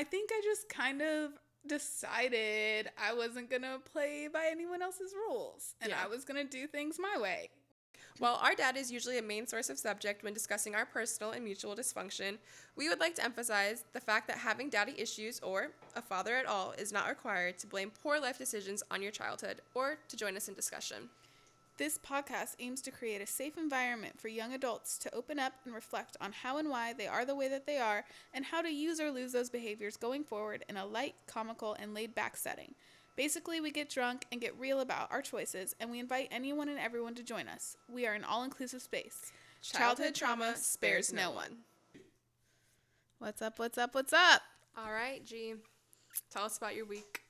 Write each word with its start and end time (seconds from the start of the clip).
I 0.00 0.04
think 0.04 0.30
I 0.32 0.40
just 0.42 0.66
kind 0.70 1.02
of 1.02 1.32
decided 1.66 2.88
I 2.96 3.12
wasn't 3.12 3.50
going 3.50 3.60
to 3.60 3.80
play 3.92 4.28
by 4.32 4.48
anyone 4.50 4.80
else's 4.80 5.12
rules 5.12 5.74
and 5.82 5.90
Yeah. 5.90 5.98
I 6.02 6.08
was 6.08 6.24
going 6.24 6.42
to 6.42 6.50
do 6.50 6.66
things 6.66 6.96
my 6.98 7.20
way. 7.20 7.50
While 8.18 8.36
our 8.36 8.54
dad 8.54 8.78
is 8.78 8.90
usually 8.90 9.18
a 9.18 9.22
main 9.22 9.46
source 9.46 9.68
of 9.68 9.78
subject 9.78 10.22
when 10.24 10.32
discussing 10.32 10.74
our 10.74 10.86
personal 10.86 11.32
and 11.32 11.44
mutual 11.44 11.76
dysfunction, 11.76 12.38
we 12.76 12.88
would 12.88 12.98
like 12.98 13.14
to 13.16 13.24
emphasize 13.24 13.84
the 13.92 14.00
fact 14.00 14.26
that 14.28 14.38
having 14.38 14.70
daddy 14.70 14.94
issues 14.96 15.38
or 15.40 15.72
a 15.94 16.00
father 16.00 16.34
at 16.34 16.46
all 16.46 16.72
is 16.78 16.92
not 16.92 17.06
required 17.06 17.58
to 17.58 17.66
blame 17.66 17.92
poor 18.02 18.18
life 18.18 18.38
decisions 18.38 18.82
on 18.90 19.02
your 19.02 19.12
childhood 19.12 19.60
or 19.74 19.98
to 20.08 20.16
join 20.16 20.34
us 20.34 20.48
in 20.48 20.54
discussion. 20.54 21.10
This 21.80 21.96
podcast 21.96 22.56
aims 22.58 22.82
to 22.82 22.90
create 22.90 23.22
a 23.22 23.26
safe 23.26 23.56
environment 23.56 24.20
for 24.20 24.28
young 24.28 24.52
adults 24.52 24.98
to 24.98 25.14
open 25.14 25.38
up 25.38 25.54
and 25.64 25.74
reflect 25.74 26.14
on 26.20 26.30
how 26.30 26.58
and 26.58 26.68
why 26.68 26.92
they 26.92 27.06
are 27.06 27.24
the 27.24 27.34
way 27.34 27.48
that 27.48 27.64
they 27.64 27.78
are 27.78 28.04
and 28.34 28.44
how 28.44 28.60
to 28.60 28.68
use 28.68 29.00
or 29.00 29.10
lose 29.10 29.32
those 29.32 29.48
behaviors 29.48 29.96
going 29.96 30.22
forward 30.22 30.62
in 30.68 30.76
a 30.76 30.84
light, 30.84 31.14
comical, 31.26 31.74
and 31.80 31.94
laid 31.94 32.14
back 32.14 32.36
setting. 32.36 32.74
Basically, 33.16 33.62
we 33.62 33.70
get 33.70 33.88
drunk 33.88 34.26
and 34.30 34.42
get 34.42 34.60
real 34.60 34.80
about 34.80 35.10
our 35.10 35.22
choices, 35.22 35.74
and 35.80 35.90
we 35.90 35.98
invite 35.98 36.28
anyone 36.30 36.68
and 36.68 36.78
everyone 36.78 37.14
to 37.14 37.22
join 37.22 37.48
us. 37.48 37.78
We 37.90 38.06
are 38.06 38.12
an 38.12 38.24
all 38.24 38.42
inclusive 38.42 38.82
space. 38.82 39.32
Childhood 39.62 40.14
trauma 40.14 40.56
spares 40.58 41.14
no 41.14 41.30
one. 41.30 41.60
What's 43.20 43.40
up? 43.40 43.58
What's 43.58 43.78
up? 43.78 43.94
What's 43.94 44.12
up? 44.12 44.42
All 44.76 44.92
right, 44.92 45.24
G. 45.24 45.54
Tell 46.30 46.44
us 46.44 46.58
about 46.58 46.76
your 46.76 46.84
week. 46.84 47.22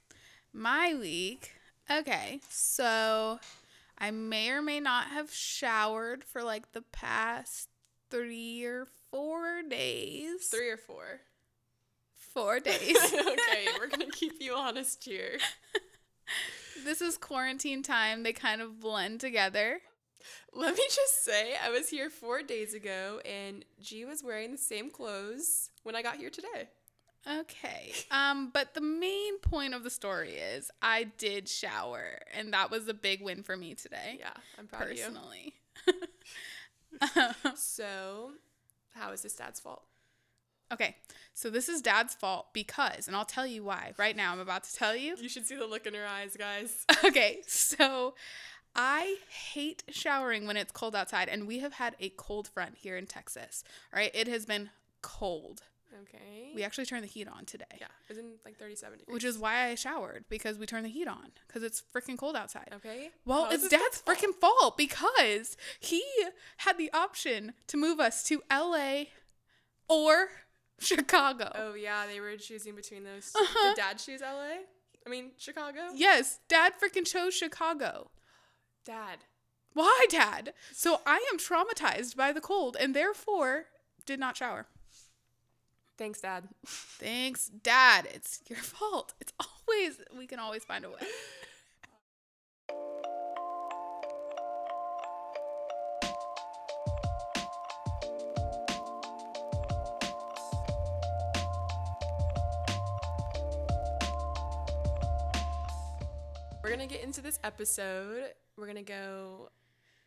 My 0.52 0.96
week. 0.98 1.52
Okay, 1.88 2.41
so 2.48 3.38
I 4.00 4.10
may 4.10 4.50
or 4.50 4.62
may 4.62 4.80
not 4.80 5.09
have 5.09 5.30
showered 5.30 6.24
for 6.24 6.42
like 6.42 6.72
the 6.72 6.82
past 6.82 7.68
three 8.10 8.64
or 8.64 8.86
four 9.10 9.62
days. 9.68 10.46
Three 10.46 10.70
or 10.70 10.78
four? 10.78 11.20
Four 12.14 12.60
days. 12.60 12.96
okay, 13.14 13.66
we're 13.78 13.88
to 13.88 14.06
keep 14.06 14.34
you 14.41 14.55
honest 14.55 15.05
here. 15.05 15.38
this 16.84 17.02
is 17.02 17.19
quarantine 17.19 17.83
time. 17.83 18.22
They 18.22 18.33
kind 18.33 18.62
of 18.62 18.80
blend 18.80 19.20
together. 19.20 19.80
Let 20.53 20.77
me 20.77 20.84
just 20.84 21.25
say, 21.25 21.55
I 21.62 21.70
was 21.70 21.91
here 21.91 22.10
four 22.10 22.42
days 22.42 22.75
ago 22.75 23.20
and 23.25 23.64
G 23.80 24.05
was 24.05 24.25
wearing 24.25 24.50
the 24.50 24.58
same 24.58 24.91
clothes 24.91 25.70
when 25.82 25.94
I 25.94 26.03
got 26.03 26.16
here 26.16 26.30
today. 26.30 26.69
Okay. 27.28 27.92
Um, 28.10 28.50
but 28.52 28.74
the 28.74 28.80
main 28.80 29.38
point 29.40 29.74
of 29.74 29.84
the 29.84 29.90
story 29.90 30.30
is 30.32 30.70
I 30.80 31.04
did 31.18 31.48
shower, 31.48 32.18
and 32.34 32.52
that 32.52 32.70
was 32.70 32.88
a 32.88 32.94
big 32.94 33.22
win 33.22 33.42
for 33.42 33.56
me 33.56 33.74
today. 33.74 34.16
Yeah, 34.18 34.30
I'm 34.58 34.66
proud 34.66 34.90
of 34.90 34.96
you. 34.96 35.04
personally. 35.04 35.54
So, 37.56 38.32
how 38.94 39.12
is 39.12 39.22
this 39.22 39.34
dad's 39.34 39.60
fault? 39.60 39.84
okay, 40.72 40.96
so 41.34 41.50
this 41.50 41.68
is 41.68 41.82
dad's 41.82 42.14
fault 42.14 42.46
because, 42.52 43.08
and 43.08 43.16
I'll 43.16 43.24
tell 43.24 43.46
you 43.46 43.64
why 43.64 43.92
right 43.98 44.16
now. 44.16 44.32
I'm 44.32 44.38
about 44.41 44.64
to 44.64 44.74
tell 44.74 44.94
you. 44.94 45.16
You 45.20 45.28
should 45.28 45.46
see 45.46 45.56
the 45.56 45.66
look 45.66 45.86
in 45.86 45.94
her 45.94 46.06
eyes, 46.06 46.36
guys. 46.36 46.84
Okay, 47.04 47.41
so 47.46 48.14
I 48.76 49.16
hate 49.52 49.82
showering 49.88 50.46
when 50.46 50.56
it's 50.56 50.70
cold 50.72 50.94
outside, 50.94 51.28
and 51.28 51.46
we 51.46 51.58
have 51.60 51.74
had 51.74 51.96
a 51.98 52.10
cold 52.10 52.46
front 52.48 52.76
here 52.76 52.96
in 52.96 53.06
Texas. 53.06 53.64
All 53.92 53.98
right, 53.98 54.10
it 54.14 54.28
has 54.28 54.46
been 54.46 54.70
cold. 55.02 55.62
Okay. 56.02 56.52
We 56.55 56.62
actually 56.62 56.86
turned 56.86 57.02
the 57.02 57.08
heat 57.08 57.28
on 57.28 57.44
today. 57.44 57.64
yeah, 57.78 57.86
it 57.86 58.08
was 58.08 58.19
in 58.19 58.33
like 58.44 58.56
37 58.58 58.98
degrees. 58.98 59.12
Which 59.14 59.24
is 59.24 59.38
why 59.38 59.66
I 59.66 59.74
showered 59.74 60.24
because 60.28 60.58
we 60.58 60.66
turned 60.66 60.84
the 60.84 60.91
heat 60.91 61.08
on 61.08 61.30
because 61.47 61.62
it's 61.62 61.82
freaking 61.94 62.16
cold 62.19 62.36
outside. 62.36 62.69
okay. 62.74 63.10
Well, 63.24 63.44
How 63.47 63.50
it's 63.52 63.69
dad's 63.69 64.02
freaking 64.02 64.34
fault 64.34 64.77
because 64.77 65.56
he 65.78 66.02
had 66.58 66.78
the 66.78 66.91
option 66.92 67.55
to 67.69 67.77
move 67.77 67.98
us 68.00 68.22
to 68.24 68.42
LA 68.50 69.05
or 69.88 70.28
Chicago. 70.78 71.50
Oh 71.55 71.74
yeah, 71.74 72.06
they 72.06 72.20
were 72.20 72.36
choosing 72.36 72.75
between 72.75 73.04
those. 73.04 73.32
Uh-huh. 73.34 73.75
Did 73.75 73.80
dad 73.80 73.98
choose 73.98 74.20
LA? 74.20 74.62
I 75.06 75.08
mean 75.10 75.32
Chicago. 75.38 75.80
Yes, 75.94 76.38
dad 76.48 76.75
freaking 76.82 77.06
chose 77.06 77.34
Chicago. 77.34 78.10
Dad. 78.84 79.19
Why, 79.72 80.06
dad? 80.10 80.52
So 80.72 81.00
I 81.06 81.25
am 81.32 81.38
traumatized 81.38 82.16
by 82.16 82.32
the 82.32 82.41
cold 82.41 82.76
and 82.81 82.94
therefore 82.94 83.66
did 84.04 84.19
not 84.19 84.36
shower. 84.36 84.66
Thanks, 86.00 86.22
Dad. 86.22 86.49
Thanks, 86.66 87.49
dad. 87.62 88.09
It's 88.15 88.41
your 88.49 88.59
fault. 88.59 89.12
It's 89.21 89.34
always, 89.38 90.00
we 90.16 90.27
can 90.27 90.38
always 90.38 90.65
find 90.65 90.87
a 90.87 90.88
way. 90.88 90.97
We're 106.62 106.71
gonna 106.71 106.87
get 106.87 107.05
into 107.05 107.21
this 107.21 107.39
episode. 107.44 108.33
We're 108.56 108.66
gonna 108.66 108.83
go 108.83 109.50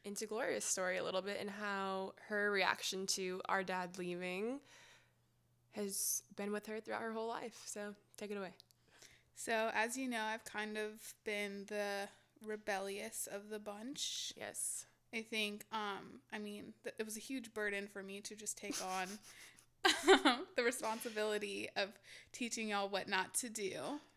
into 0.06 0.26
Gloria's 0.26 0.66
story 0.66 0.98
a 0.98 1.04
little 1.04 1.22
bit 1.22 1.38
and 1.40 1.52
how 1.52 2.16
her 2.30 2.50
reaction 2.50 3.06
to 3.06 3.42
our 3.48 3.62
dad 3.62 4.00
leaving 4.00 4.60
has 5.74 6.24
been 6.36 6.52
with 6.52 6.68
her 6.68 6.80
throughout 6.80 7.02
her 7.02 7.14
whole 7.14 7.28
life. 7.28 7.62
So 7.66 7.96
take 8.18 8.32
it 8.32 8.38
away. 8.38 8.54
So, 9.36 9.72
as 9.74 9.98
you 9.98 10.08
know, 10.08 10.22
I've 10.22 10.46
kind 10.46 10.78
of 10.78 11.14
been 11.26 11.66
the 11.68 12.08
rebellious 12.46 13.28
of 13.32 13.50
the 13.50 13.60
bunch. 13.60 14.34
Yes. 14.38 14.86
I 15.14 15.22
think, 15.22 15.66
um, 15.72 16.22
I 16.32 16.40
mean, 16.40 16.74
th- 16.84 16.96
it 16.98 17.06
was 17.06 17.18
a 17.18 17.20
huge 17.20 17.54
burden 17.54 17.88
for 17.88 18.02
me 18.02 18.22
to 18.22 18.36
just 18.36 18.58
take 18.58 18.76
on 18.82 19.08
the 20.56 20.64
responsibility 20.64 21.70
of 21.76 21.90
teaching 22.32 22.70
y'all 22.70 22.90
what 22.90 23.08
not 23.08 23.34
to 23.36 23.50
do. 23.50 23.74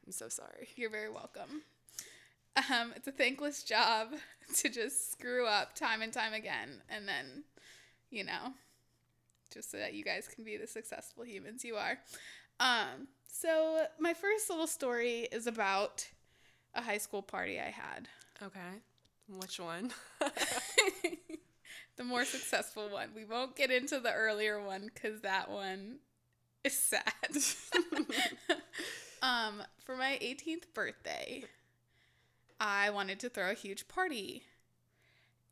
I'm 0.07 0.13
so 0.13 0.29
sorry. 0.29 0.69
You're 0.77 0.91
very 0.91 1.11
welcome. 1.11 1.63
Um, 2.71 2.93
it's 2.97 3.09
a 3.09 3.13
thankless 3.13 3.63
job 3.63 4.09
to 4.57 4.69
just 4.69 5.13
screw 5.13 5.47
up 5.47 5.75
time 5.75 6.03
and 6.03 6.13
time 6.13 6.33
again, 6.33 6.83
and 6.89 7.07
then, 7.07 7.45
you 8.11 8.25
know, 8.25 8.55
just 9.57 9.71
so 9.71 9.79
that 9.79 9.95
you 9.95 10.05
guys 10.05 10.29
can 10.29 10.45
be 10.45 10.59
the 10.59 10.67
successful 10.67 11.25
humans 11.25 11.65
you 11.65 11.77
are. 11.77 11.99
Um, 12.61 13.09
so 13.27 13.87
my 13.99 14.13
first 14.13 14.51
little 14.51 14.67
story 14.67 15.29
is 15.33 15.47
about 15.47 16.07
a 16.75 16.83
high 16.83 16.99
school 16.99 17.23
party 17.23 17.59
I 17.59 17.71
had. 17.71 18.09
Okay. 18.43 18.83
Which 19.29 19.59
one? 19.59 19.93
the 21.97 22.05
more 22.05 22.25
successful 22.27 22.91
one. 22.91 23.09
We 23.15 23.25
won't 23.25 23.57
get 23.57 23.71
into 23.71 23.99
the 23.99 24.13
earlier 24.13 24.63
one 24.63 24.91
because 24.93 25.23
that 25.23 25.51
one 25.51 26.01
is 26.63 26.79
sad. 26.79 27.03
um, 29.23 29.63
for 29.85 29.97
my 29.97 30.19
18th 30.23 30.75
birthday, 30.75 31.45
I 32.61 32.91
wanted 32.91 33.21
to 33.21 33.31
throw 33.31 33.51
a 33.51 33.55
huge 33.55 33.89
party. 33.89 34.45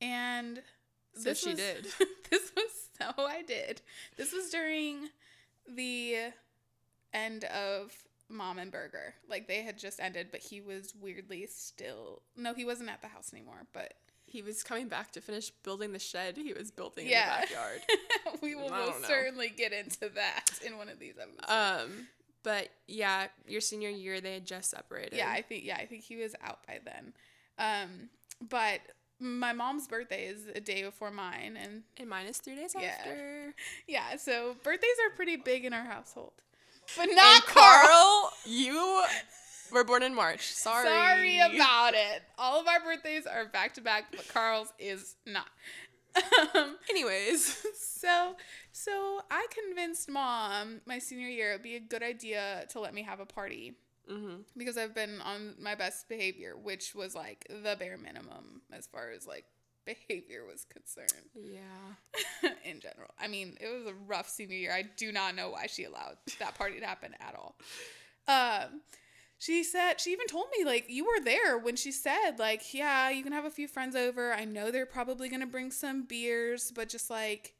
And 0.00 0.62
So 1.16 1.34
she 1.34 1.50
was- 1.50 1.58
did. 1.58 1.84
this 2.30 2.52
was 2.56 2.70
so 3.00 3.10
I 3.18 3.42
did. 3.42 3.82
This 4.16 4.32
was 4.32 4.50
during 4.50 5.08
the 5.68 6.16
end 7.12 7.44
of 7.44 7.92
Mom 8.28 8.58
and 8.58 8.70
Burger. 8.70 9.14
Like 9.28 9.46
they 9.48 9.62
had 9.62 9.78
just 9.78 10.00
ended, 10.00 10.28
but 10.30 10.40
he 10.40 10.60
was 10.60 10.94
weirdly 11.00 11.46
still. 11.46 12.22
No, 12.36 12.54
he 12.54 12.64
wasn't 12.64 12.90
at 12.90 13.00
the 13.02 13.08
house 13.08 13.32
anymore, 13.32 13.66
but 13.72 13.94
he 14.26 14.42
was 14.42 14.62
coming 14.62 14.88
back 14.88 15.12
to 15.12 15.20
finish 15.20 15.50
building 15.62 15.92
the 15.92 15.98
shed 15.98 16.36
he 16.36 16.52
was 16.52 16.70
building 16.70 17.06
Yeah. 17.08 17.36
in 17.36 17.40
the 17.42 17.46
backyard. 17.46 17.80
we 18.42 18.54
will 18.54 18.70
most 18.70 19.04
certainly 19.06 19.48
get 19.50 19.72
into 19.72 20.08
that 20.14 20.46
in 20.66 20.76
one 20.78 20.88
of 20.88 20.98
these 20.98 21.14
episodes. 21.20 21.44
um, 21.48 22.08
but 22.42 22.68
yeah, 22.88 23.26
your 23.46 23.60
senior 23.60 23.90
year 23.90 24.20
they 24.20 24.34
had 24.34 24.46
just 24.46 24.70
separated. 24.70 25.16
yeah, 25.16 25.30
I 25.30 25.42
think 25.42 25.64
yeah, 25.64 25.76
I 25.76 25.86
think 25.86 26.02
he 26.04 26.16
was 26.16 26.34
out 26.42 26.66
by 26.66 26.80
then. 26.84 27.12
Um, 27.58 28.08
but 28.48 28.80
my 29.20 29.52
mom's 29.52 29.86
birthday 29.88 30.26
is 30.26 30.46
a 30.54 30.60
day 30.60 30.82
before 30.82 31.10
mine, 31.10 31.56
and 31.60 31.82
and 31.96 32.08
mine 32.08 32.26
is 32.26 32.38
three 32.38 32.56
days 32.56 32.74
Yeah. 32.78 32.88
after. 32.98 33.54
yeah, 33.88 34.16
so 34.16 34.56
birthdays 34.62 34.90
are 35.06 35.14
pretty 35.16 35.36
big 35.36 35.64
in 35.64 35.72
our 35.72 35.84
household. 35.84 36.32
But 36.96 37.08
And 37.08 37.16
not 37.16 37.46
Carl. 37.46 37.86
Carl, 37.88 38.32
you 38.46 39.04
were 39.72 39.84
born 39.84 40.02
in 40.02 40.14
March. 40.14 40.42
Sorry. 40.52 40.86
Sorry 40.86 41.38
about 41.40 41.94
it. 41.94 42.22
All 42.38 42.60
of 42.60 42.66
our 42.68 42.80
birthdays 42.80 43.26
are 43.26 43.46
back 43.46 43.74
to 43.74 43.80
back, 43.80 44.06
but 44.10 44.26
Carl's 44.28 44.72
is 44.78 45.16
not. 45.26 45.46
Um, 46.54 46.76
Anyways, 46.90 47.56
so 47.78 48.36
so 48.70 49.20
I 49.30 49.46
convinced 49.50 50.08
mom 50.08 50.80
my 50.86 50.98
senior 50.98 51.26
year 51.28 51.50
it'd 51.52 51.62
be 51.62 51.74
a 51.76 51.80
good 51.80 52.02
idea 52.04 52.66
to 52.70 52.80
let 52.80 52.94
me 52.94 53.02
have 53.02 53.18
a 53.20 53.26
party 53.26 53.74
mm-hmm. 54.10 54.36
because 54.56 54.76
I've 54.76 54.94
been 54.94 55.20
on 55.20 55.54
my 55.60 55.74
best 55.74 56.08
behavior, 56.08 56.54
which 56.60 56.94
was 56.94 57.14
like 57.14 57.46
the 57.48 57.76
bare 57.78 57.98
minimum 57.98 58.62
as 58.72 58.86
far 58.86 59.10
as 59.10 59.26
like 59.26 59.44
behavior 59.86 60.44
was 60.50 60.64
concerned 60.64 61.28
yeah. 61.34 62.50
in 62.64 62.80
general. 62.80 63.10
I 63.18 63.28
mean, 63.28 63.56
it 63.60 63.68
was 63.68 63.86
a 63.86 63.94
rough 64.06 64.28
senior 64.28 64.56
year. 64.56 64.72
I 64.72 64.82
do 64.96 65.12
not 65.12 65.34
know 65.34 65.50
why 65.50 65.66
she 65.66 65.84
allowed 65.84 66.16
that 66.38 66.56
party 66.56 66.80
to 66.80 66.86
happen 66.86 67.14
at 67.20 67.34
all. 67.34 67.56
Um, 68.26 68.80
she 69.38 69.62
said 69.62 70.00
she 70.00 70.12
even 70.12 70.26
told 70.26 70.46
me 70.56 70.64
like 70.64 70.86
you 70.88 71.04
were 71.04 71.22
there 71.22 71.58
when 71.58 71.76
she 71.76 71.92
said 71.92 72.38
like 72.38 72.72
yeah 72.72 73.10
you 73.10 73.22
can 73.22 73.32
have 73.32 73.44
a 73.44 73.50
few 73.50 73.68
friends 73.68 73.94
over. 73.94 74.32
I 74.32 74.44
know 74.44 74.70
they're 74.70 74.86
probably 74.86 75.28
gonna 75.28 75.46
bring 75.46 75.70
some 75.70 76.04
beers, 76.04 76.72
but 76.74 76.88
just 76.88 77.10
like 77.10 77.54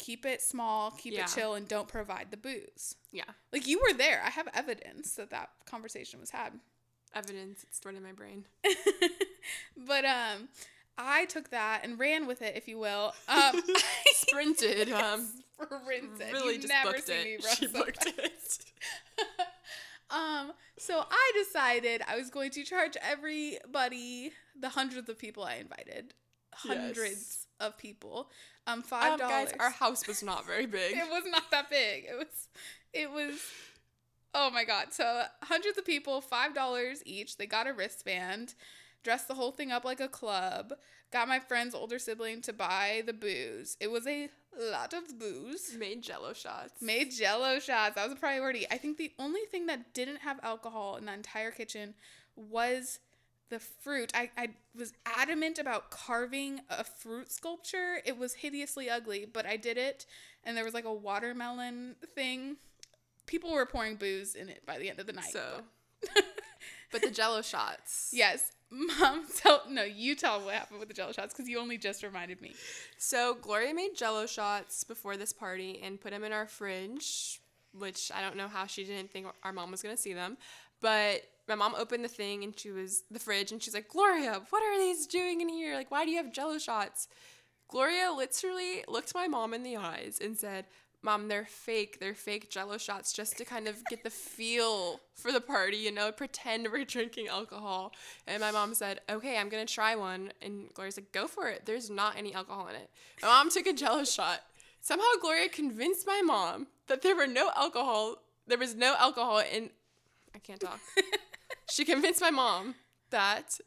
keep 0.00 0.24
it 0.26 0.40
small, 0.42 0.90
keep 0.90 1.12
Yeah. 1.14 1.24
it 1.24 1.32
chill, 1.34 1.54
and 1.54 1.68
don't 1.68 1.86
provide 1.86 2.30
the 2.30 2.36
booze. 2.36 2.96
Yeah. 3.12 3.24
Like 3.52 3.66
you 3.68 3.78
were 3.80 3.96
there. 3.96 4.20
I 4.24 4.30
have 4.30 4.48
evidence 4.54 5.12
that 5.14 5.30
that 5.30 5.50
conversation 5.66 6.18
was 6.18 6.30
had. 6.30 6.58
Evidence. 7.14 7.62
It's 7.64 7.76
stored 7.76 7.96
in 7.96 8.02
my 8.02 8.12
brain. 8.12 8.46
but 9.76 10.04
um, 10.04 10.48
I 10.96 11.24
took 11.26 11.50
that 11.50 11.80
and 11.84 11.98
ran 11.98 12.26
with 12.26 12.40
it, 12.42 12.56
if 12.56 12.66
you 12.68 12.78
will. 12.78 13.12
Um, 13.28 13.60
Sprinted. 14.14 14.90
Um, 14.92 15.26
sprinted. 15.62 16.32
really 16.32 16.52
You've 16.54 16.62
just 16.62 16.72
never 16.72 16.92
booked 16.92 17.06
seen 17.06 17.16
it. 17.26 17.44
me 17.44 17.50
she 17.56 17.66
booked 17.66 18.02
fast. 18.04 18.72
it. 19.18 19.26
um, 20.10 20.52
so 20.78 21.04
I 21.10 21.32
decided 21.44 22.00
I 22.08 22.16
was 22.16 22.30
going 22.30 22.50
to 22.52 22.62
charge 22.64 22.96
everybody, 23.02 24.32
the 24.58 24.70
hundreds 24.70 25.08
of 25.10 25.18
people 25.18 25.42
I 25.44 25.56
invited, 25.56 26.14
hundreds 26.54 26.98
Yes. 26.98 27.46
of 27.60 27.76
people, 27.78 28.30
um, 28.66 28.82
five 28.82 29.12
Um, 29.14 29.18
dollars. 29.18 29.50
guys, 29.52 29.60
our 29.60 29.70
house 29.70 30.06
was 30.06 30.22
not 30.22 30.46
very 30.46 30.66
big. 30.78 30.96
it 30.96 31.08
was 31.10 31.24
not 31.26 31.50
that 31.50 31.70
big. 31.70 32.04
It 32.04 32.16
was, 32.18 32.48
it 32.92 33.10
was. 33.10 33.40
Oh 34.32 34.50
my 34.50 34.64
god! 34.64 34.92
So 34.92 35.24
hundreds 35.42 35.76
of 35.78 35.84
people, 35.84 36.20
five 36.20 36.54
dollars 36.54 37.02
each. 37.04 37.36
They 37.36 37.46
got 37.46 37.66
a 37.66 37.72
wristband, 37.72 38.54
dressed 39.02 39.26
the 39.28 39.34
whole 39.34 39.50
thing 39.52 39.72
up 39.72 39.84
like 39.84 40.00
a 40.00 40.08
club. 40.08 40.74
Got 41.12 41.26
my 41.26 41.40
friend's 41.40 41.74
older 41.74 41.98
sibling 41.98 42.40
to 42.42 42.52
buy 42.52 43.02
the 43.04 43.12
booze. 43.12 43.76
It 43.80 43.90
was 43.90 44.06
a 44.06 44.28
lot 44.56 44.92
of 44.92 45.18
booze. 45.18 45.74
Made 45.76 46.02
jello 46.04 46.32
shots. 46.32 46.80
Made 46.80 47.10
jello 47.10 47.58
shots. 47.58 47.96
That 47.96 48.04
was 48.04 48.12
a 48.12 48.20
priority. 48.20 48.64
I 48.70 48.78
think 48.78 48.96
the 48.96 49.10
only 49.18 49.40
thing 49.50 49.66
that 49.66 49.92
didn't 49.92 50.18
have 50.18 50.38
alcohol 50.44 50.94
in 50.96 51.06
the 51.06 51.12
entire 51.12 51.50
kitchen 51.50 51.94
was 52.36 53.00
the 53.50 53.58
fruit. 53.58 54.10
I, 54.14 54.30
I 54.38 54.48
was 54.76 54.92
adamant 55.04 55.58
about 55.58 55.90
carving 55.90 56.60
a 56.70 56.84
fruit 56.84 57.30
sculpture. 57.30 58.00
It 58.06 58.16
was 58.16 58.34
hideously 58.34 58.88
ugly, 58.88 59.26
but 59.30 59.44
I 59.46 59.56
did 59.56 59.76
it. 59.76 60.06
And 60.44 60.56
there 60.56 60.64
was 60.64 60.74
like 60.74 60.84
a 60.86 60.92
watermelon 60.92 61.96
thing. 62.14 62.56
People 63.26 63.52
were 63.52 63.66
pouring 63.66 63.96
booze 63.96 64.34
in 64.34 64.48
it 64.48 64.64
by 64.66 64.78
the 64.78 64.88
end 64.88 64.98
of 64.98 65.06
the 65.06 65.12
night. 65.12 65.30
So, 65.32 65.62
but- 66.14 66.24
but 66.92 67.02
the 67.02 67.10
jello 67.10 67.42
shots. 67.42 68.10
yes. 68.12 68.52
Mom, 68.72 69.26
tell, 69.36 69.62
no, 69.68 69.82
you 69.82 70.14
tell 70.14 70.40
what 70.44 70.54
happened 70.54 70.78
with 70.78 70.88
the 70.88 70.94
jello 70.94 71.10
shots 71.10 71.34
because 71.34 71.48
you 71.48 71.58
only 71.58 71.76
just 71.76 72.04
reminded 72.04 72.40
me. 72.40 72.54
So 72.98 73.34
Gloria 73.34 73.74
made 73.74 73.96
jello 73.96 74.26
shots 74.26 74.84
before 74.84 75.16
this 75.16 75.32
party 75.32 75.80
and 75.82 76.00
put 76.00 76.12
them 76.12 76.22
in 76.22 76.32
our 76.32 76.46
fridge, 76.46 77.40
which 77.76 78.12
I 78.14 78.20
don't 78.20 78.36
know 78.36 78.46
how 78.46 78.66
she 78.66 78.84
didn't 78.84 79.10
think 79.10 79.26
our 79.42 79.52
mom 79.52 79.72
was 79.72 79.82
going 79.82 79.96
to 79.96 80.00
see 80.00 80.12
them. 80.14 80.36
But 80.80 81.22
my 81.50 81.56
mom 81.56 81.74
opened 81.76 82.04
the 82.04 82.08
thing 82.08 82.42
and 82.44 82.58
she 82.58 82.70
was 82.70 83.02
the 83.10 83.18
fridge 83.18 83.52
and 83.52 83.62
she's 83.62 83.74
like, 83.74 83.88
"Gloria, 83.88 84.40
what 84.50 84.62
are 84.62 84.78
these 84.78 85.06
doing 85.06 85.40
in 85.40 85.48
here? 85.48 85.74
Like 85.74 85.90
why 85.90 86.04
do 86.04 86.10
you 86.10 86.16
have 86.16 86.32
jello 86.32 86.58
shots?" 86.58 87.08
Gloria 87.68 88.10
literally 88.12 88.84
looked 88.88 89.14
my 89.14 89.28
mom 89.28 89.54
in 89.54 89.62
the 89.62 89.76
eyes 89.76 90.18
and 90.20 90.36
said, 90.36 90.66
Mom, 91.02 91.28
they're 91.28 91.46
fake. 91.46 91.98
They're 91.98 92.14
fake 92.14 92.50
jello 92.50 92.76
shots 92.76 93.12
just 93.12 93.38
to 93.38 93.44
kind 93.44 93.66
of 93.68 93.82
get 93.86 94.02
the 94.02 94.10
feel 94.10 95.00
for 95.14 95.32
the 95.32 95.40
party, 95.40 95.78
you 95.78 95.92
know, 95.92 96.12
pretend 96.12 96.68
we're 96.70 96.84
drinking 96.84 97.28
alcohol. 97.28 97.92
And 98.26 98.40
my 98.40 98.50
mom 98.50 98.74
said, 98.74 99.00
Okay, 99.08 99.38
I'm 99.38 99.48
going 99.48 99.66
to 99.66 99.72
try 99.72 99.94
one. 99.94 100.32
And 100.42 100.72
Gloria's 100.74 100.98
like, 100.98 101.12
Go 101.12 101.26
for 101.26 101.48
it. 101.48 101.62
There's 101.64 101.88
not 101.88 102.16
any 102.18 102.34
alcohol 102.34 102.66
in 102.68 102.74
it. 102.74 102.90
My 103.22 103.28
mom 103.28 103.50
took 103.50 103.66
a 103.66 103.72
jello 103.72 104.04
shot. 104.04 104.40
Somehow 104.82 105.06
Gloria 105.20 105.48
convinced 105.48 106.06
my 106.06 106.22
mom 106.24 106.66
that 106.88 107.02
there 107.02 107.16
were 107.16 107.26
no 107.26 107.50
alcohol. 107.56 108.16
There 108.46 108.58
was 108.58 108.74
no 108.74 108.94
alcohol 108.98 109.38
in. 109.38 109.70
I 110.34 110.38
can't 110.38 110.60
talk. 110.60 110.80
she 111.70 111.84
convinced 111.84 112.20
my 112.20 112.30
mom 112.30 112.74
that 113.10 113.58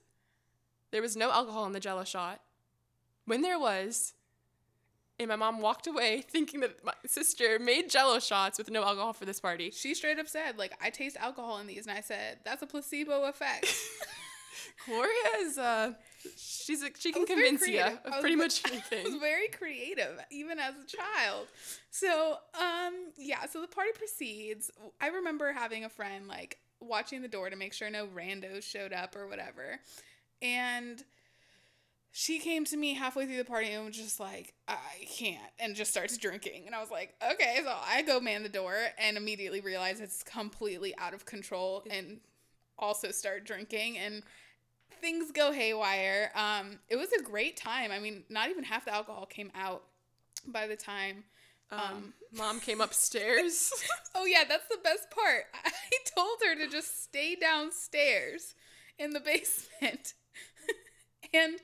there 0.92 1.02
was 1.02 1.16
no 1.16 1.32
alcohol 1.32 1.66
in 1.66 1.74
the 1.74 1.80
jello 1.80 2.04
shot. 2.04 2.42
When 3.26 3.42
there 3.42 3.58
was, 3.58 4.14
and 5.18 5.30
my 5.30 5.36
mom 5.36 5.62
walked 5.62 5.88
away 5.88 6.22
thinking 6.30 6.60
that 6.62 6.84
my 6.84 6.94
sister 7.06 7.58
made 7.60 7.90
jello 7.90 8.20
shots 8.20 8.58
with 8.58 8.70
no 8.70 8.84
alcohol 8.84 9.14
for 9.14 9.26
this 9.26 9.40
party. 9.40 9.72
She 9.72 9.94
straight 9.94 10.20
up 10.20 10.28
said, 10.28 10.58
like, 10.58 10.74
I 10.82 10.90
taste 10.90 11.18
alcohol 11.18 11.60
in 11.60 11.68
these. 11.68 11.88
And 11.88 11.98
I 11.98 12.02
said, 12.02 12.40
that's 12.44 12.62
a 12.62 12.68
placebo 12.68 13.24
effect. 13.24 13.68
Gloria 14.86 15.12
is 15.40 15.58
uh 15.58 15.94
she's 16.38 16.84
a, 16.84 16.90
she 16.98 17.12
can 17.12 17.26
convince 17.26 17.68
you. 17.68 17.82
Of 17.82 18.00
was 18.06 18.16
pretty 18.20 18.36
ve- 18.36 18.42
much 18.42 18.62
I 18.92 19.04
was 19.04 19.16
very 19.16 19.48
creative, 19.48 20.20
even 20.32 20.60
as 20.60 20.74
a 20.76 20.86
child. 20.86 21.48
So, 21.90 22.38
um, 22.54 22.94
yeah, 23.18 23.46
so 23.46 23.62
the 23.62 23.68
party 23.68 23.92
proceeds. 23.96 24.70
I 25.02 25.08
remember 25.08 25.54
having 25.54 25.86
a 25.86 25.90
friend 25.90 26.28
like 26.28 26.60
watching 26.84 27.22
the 27.22 27.28
door 27.28 27.50
to 27.50 27.56
make 27.56 27.74
sure 27.74 27.90
no 27.90 28.08
randos 28.08 28.64
showed 28.64 28.94
up 28.94 29.16
or 29.16 29.28
whatever. 29.28 29.80
And 30.42 31.04
she 32.12 32.38
came 32.38 32.64
to 32.66 32.78
me 32.78 32.94
halfway 32.94 33.26
through 33.26 33.38
the 33.38 33.46
party 33.46 33.72
and 33.72 33.86
was 33.86 33.98
just 33.98 34.20
like, 34.20 34.54
I 34.68 34.78
can't, 35.18 35.42
and 35.60 35.76
just 35.76 35.90
starts 35.90 36.16
drinking. 36.18 36.64
And 36.68 36.76
I 36.76 36.80
was 36.80 36.92
like, 36.92 37.16
okay. 37.32 37.60
So 37.64 37.74
I 37.76 38.04
go 38.04 38.20
man 38.20 38.44
the 38.44 38.50
door 38.50 38.76
and 39.00 39.18
immediately 39.18 39.62
realize 39.62 40.00
it's 40.00 40.22
completely 40.22 40.96
out 41.00 41.16
of 41.16 41.26
control 41.26 41.84
and 41.90 42.20
also 42.78 43.10
start 43.10 43.46
drinking. 43.46 43.98
And 43.98 44.22
things 45.02 45.32
go 45.32 45.52
haywire. 45.52 46.32
Um, 46.36 46.80
it 46.88 46.98
was 46.98 47.12
a 47.14 47.24
great 47.24 47.58
time. 47.58 47.92
I 47.92 47.98
mean, 47.98 48.24
not 48.30 48.50
even 48.50 48.64
half 48.64 48.86
the 48.86 48.94
alcohol 48.94 49.26
came 49.26 49.52
out 49.56 49.84
by 50.48 50.68
the 50.68 50.76
time. 50.76 51.24
Um, 51.72 52.14
mom 52.32 52.60
came 52.60 52.82
upstairs. 52.82 53.72
Oh 54.16 54.26
yeah, 54.26 54.44
that's 54.48 54.68
the 54.70 54.78
best 54.84 55.10
part. 55.10 55.46
I 55.66 55.72
told 56.16 56.38
her 56.46 56.56
to 56.56 56.70
just 56.70 57.04
stay 57.04 57.36
downstairs 57.36 58.54
in 59.00 59.10
the 59.10 59.20
basement 59.20 60.14
and 61.34 61.56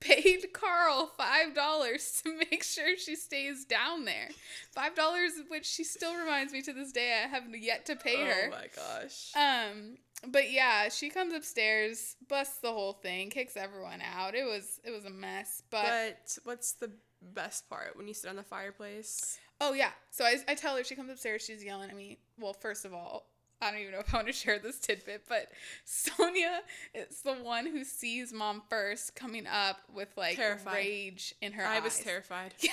paid 0.00 0.52
Carl 0.52 1.10
five 1.18 1.56
dollars 1.56 2.22
to 2.24 2.38
make 2.50 2.62
sure 2.62 2.96
she 2.96 3.16
stays 3.16 3.64
down 3.64 4.04
there. 4.04 4.28
Five 4.72 4.94
dollars, 4.94 5.32
which 5.48 5.66
she 5.66 5.82
still 5.82 6.14
reminds 6.14 6.52
me 6.52 6.62
to 6.62 6.72
this 6.72 6.92
day 6.92 7.20
I 7.24 7.26
have 7.26 7.44
yet 7.52 7.84
to 7.86 7.96
pay 7.96 8.24
her. 8.24 8.46
Oh 8.46 8.50
my 8.50 8.68
gosh. 8.76 9.32
Um, 9.34 9.96
but 10.30 10.52
yeah, 10.52 10.88
she 10.88 11.10
comes 11.10 11.34
upstairs, 11.34 12.14
busts 12.28 12.60
the 12.60 12.72
whole 12.72 12.92
thing, 12.92 13.30
kicks 13.30 13.56
everyone 13.56 14.00
out. 14.02 14.36
It 14.36 14.44
was 14.44 14.80
it 14.84 14.92
was 14.92 15.04
a 15.04 15.10
mess. 15.10 15.62
But, 15.68 15.82
But 15.82 16.38
what's 16.44 16.72
the 16.74 16.92
best 17.22 17.68
part 17.68 17.96
when 17.96 18.08
you 18.08 18.14
sit 18.14 18.30
on 18.30 18.36
the 18.36 18.42
fireplace? 18.42 19.38
oh 19.60 19.72
yeah, 19.72 19.90
so 20.10 20.24
I, 20.24 20.36
I 20.46 20.54
tell 20.54 20.76
her 20.76 20.84
she 20.84 20.94
comes 20.94 21.10
upstairs, 21.10 21.42
she's 21.44 21.64
yelling 21.64 21.90
at 21.90 21.96
me. 21.96 22.18
Well, 22.38 22.52
first 22.52 22.84
of 22.84 22.94
all, 22.94 23.26
I 23.60 23.72
don't 23.72 23.80
even 23.80 23.92
know 23.92 23.98
if 23.98 24.14
I 24.14 24.18
want 24.18 24.28
to 24.28 24.32
share 24.44 24.58
this 24.60 24.78
tidbit, 24.78 25.22
but 25.28 25.48
Sonya 25.84 26.60
is 26.94 27.22
the 27.22 27.34
one 27.34 27.66
who 27.66 27.82
sees 27.82 28.32
mom 28.32 28.62
first 28.70 29.16
coming 29.16 29.46
up 29.48 29.78
with 29.92 30.08
like 30.16 30.36
Terrified. 30.36 30.74
rage 30.76 31.34
in 31.42 31.52
her 31.54 31.64
eyes. 31.64 31.68
I 31.68 31.76
eyes. 31.78 31.82
was 31.84 31.98
terrified. 32.00 32.54
Yeah. 32.62 32.70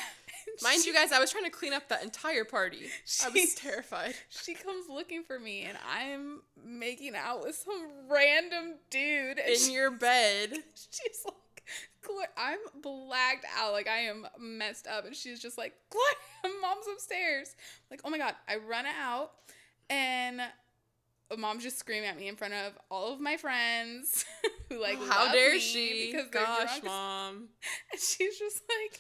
Mind 0.61 0.83
she, 0.83 0.89
you 0.91 0.93
guys, 0.95 1.11
I 1.11 1.19
was 1.19 1.31
trying 1.31 1.45
to 1.45 1.49
clean 1.49 1.73
up 1.73 1.89
that 1.89 2.03
entire 2.03 2.45
party. 2.45 2.81
I 3.25 3.29
was 3.29 3.55
terrified. 3.57 4.13
she 4.29 4.53
comes 4.53 4.87
looking 4.87 5.23
for 5.23 5.39
me, 5.39 5.63
and 5.63 5.75
I'm 5.91 6.41
making 6.63 7.15
out 7.15 7.41
with 7.41 7.55
some 7.55 7.87
random 8.07 8.75
dude. 8.91 9.39
In 9.39 9.57
she- 9.57 9.73
your 9.73 9.89
bed. 9.89 10.51
she's 10.75 11.23
like, 11.25 11.33
Gloria, 12.01 12.27
I'm 12.37 12.59
blacked 12.81 13.45
out. 13.57 13.73
Like, 13.73 13.87
I 13.87 13.99
am 14.01 14.27
messed 14.39 14.87
up. 14.87 15.05
And 15.05 15.15
she's 15.15 15.41
just 15.41 15.57
like, 15.57 15.73
Gloria, 15.89 16.59
mom's 16.61 16.85
upstairs. 16.91 17.55
like, 17.89 18.01
oh 18.03 18.09
my 18.09 18.17
God. 18.17 18.35
I 18.47 18.57
run 18.57 18.85
out, 18.85 19.31
and 19.89 20.41
mom's 21.37 21.63
just 21.63 21.79
screaming 21.79 22.07
at 22.07 22.17
me 22.17 22.27
in 22.27 22.35
front 22.35 22.53
of 22.53 22.73
all 22.89 23.13
of 23.13 23.19
my 23.19 23.37
friends 23.37 24.25
who, 24.69 24.81
like, 24.81 24.97
Oh, 25.01 25.05
how 25.09 25.31
dare 25.31 25.59
she? 25.59 26.11
Because 26.11 26.29
they're 26.31 26.43
Gosh, 26.43 26.65
drunk 26.79 26.83
mom. 26.85 27.35
and 27.91 27.99
she's 28.01 28.37
just 28.37 28.61
like 28.69 28.99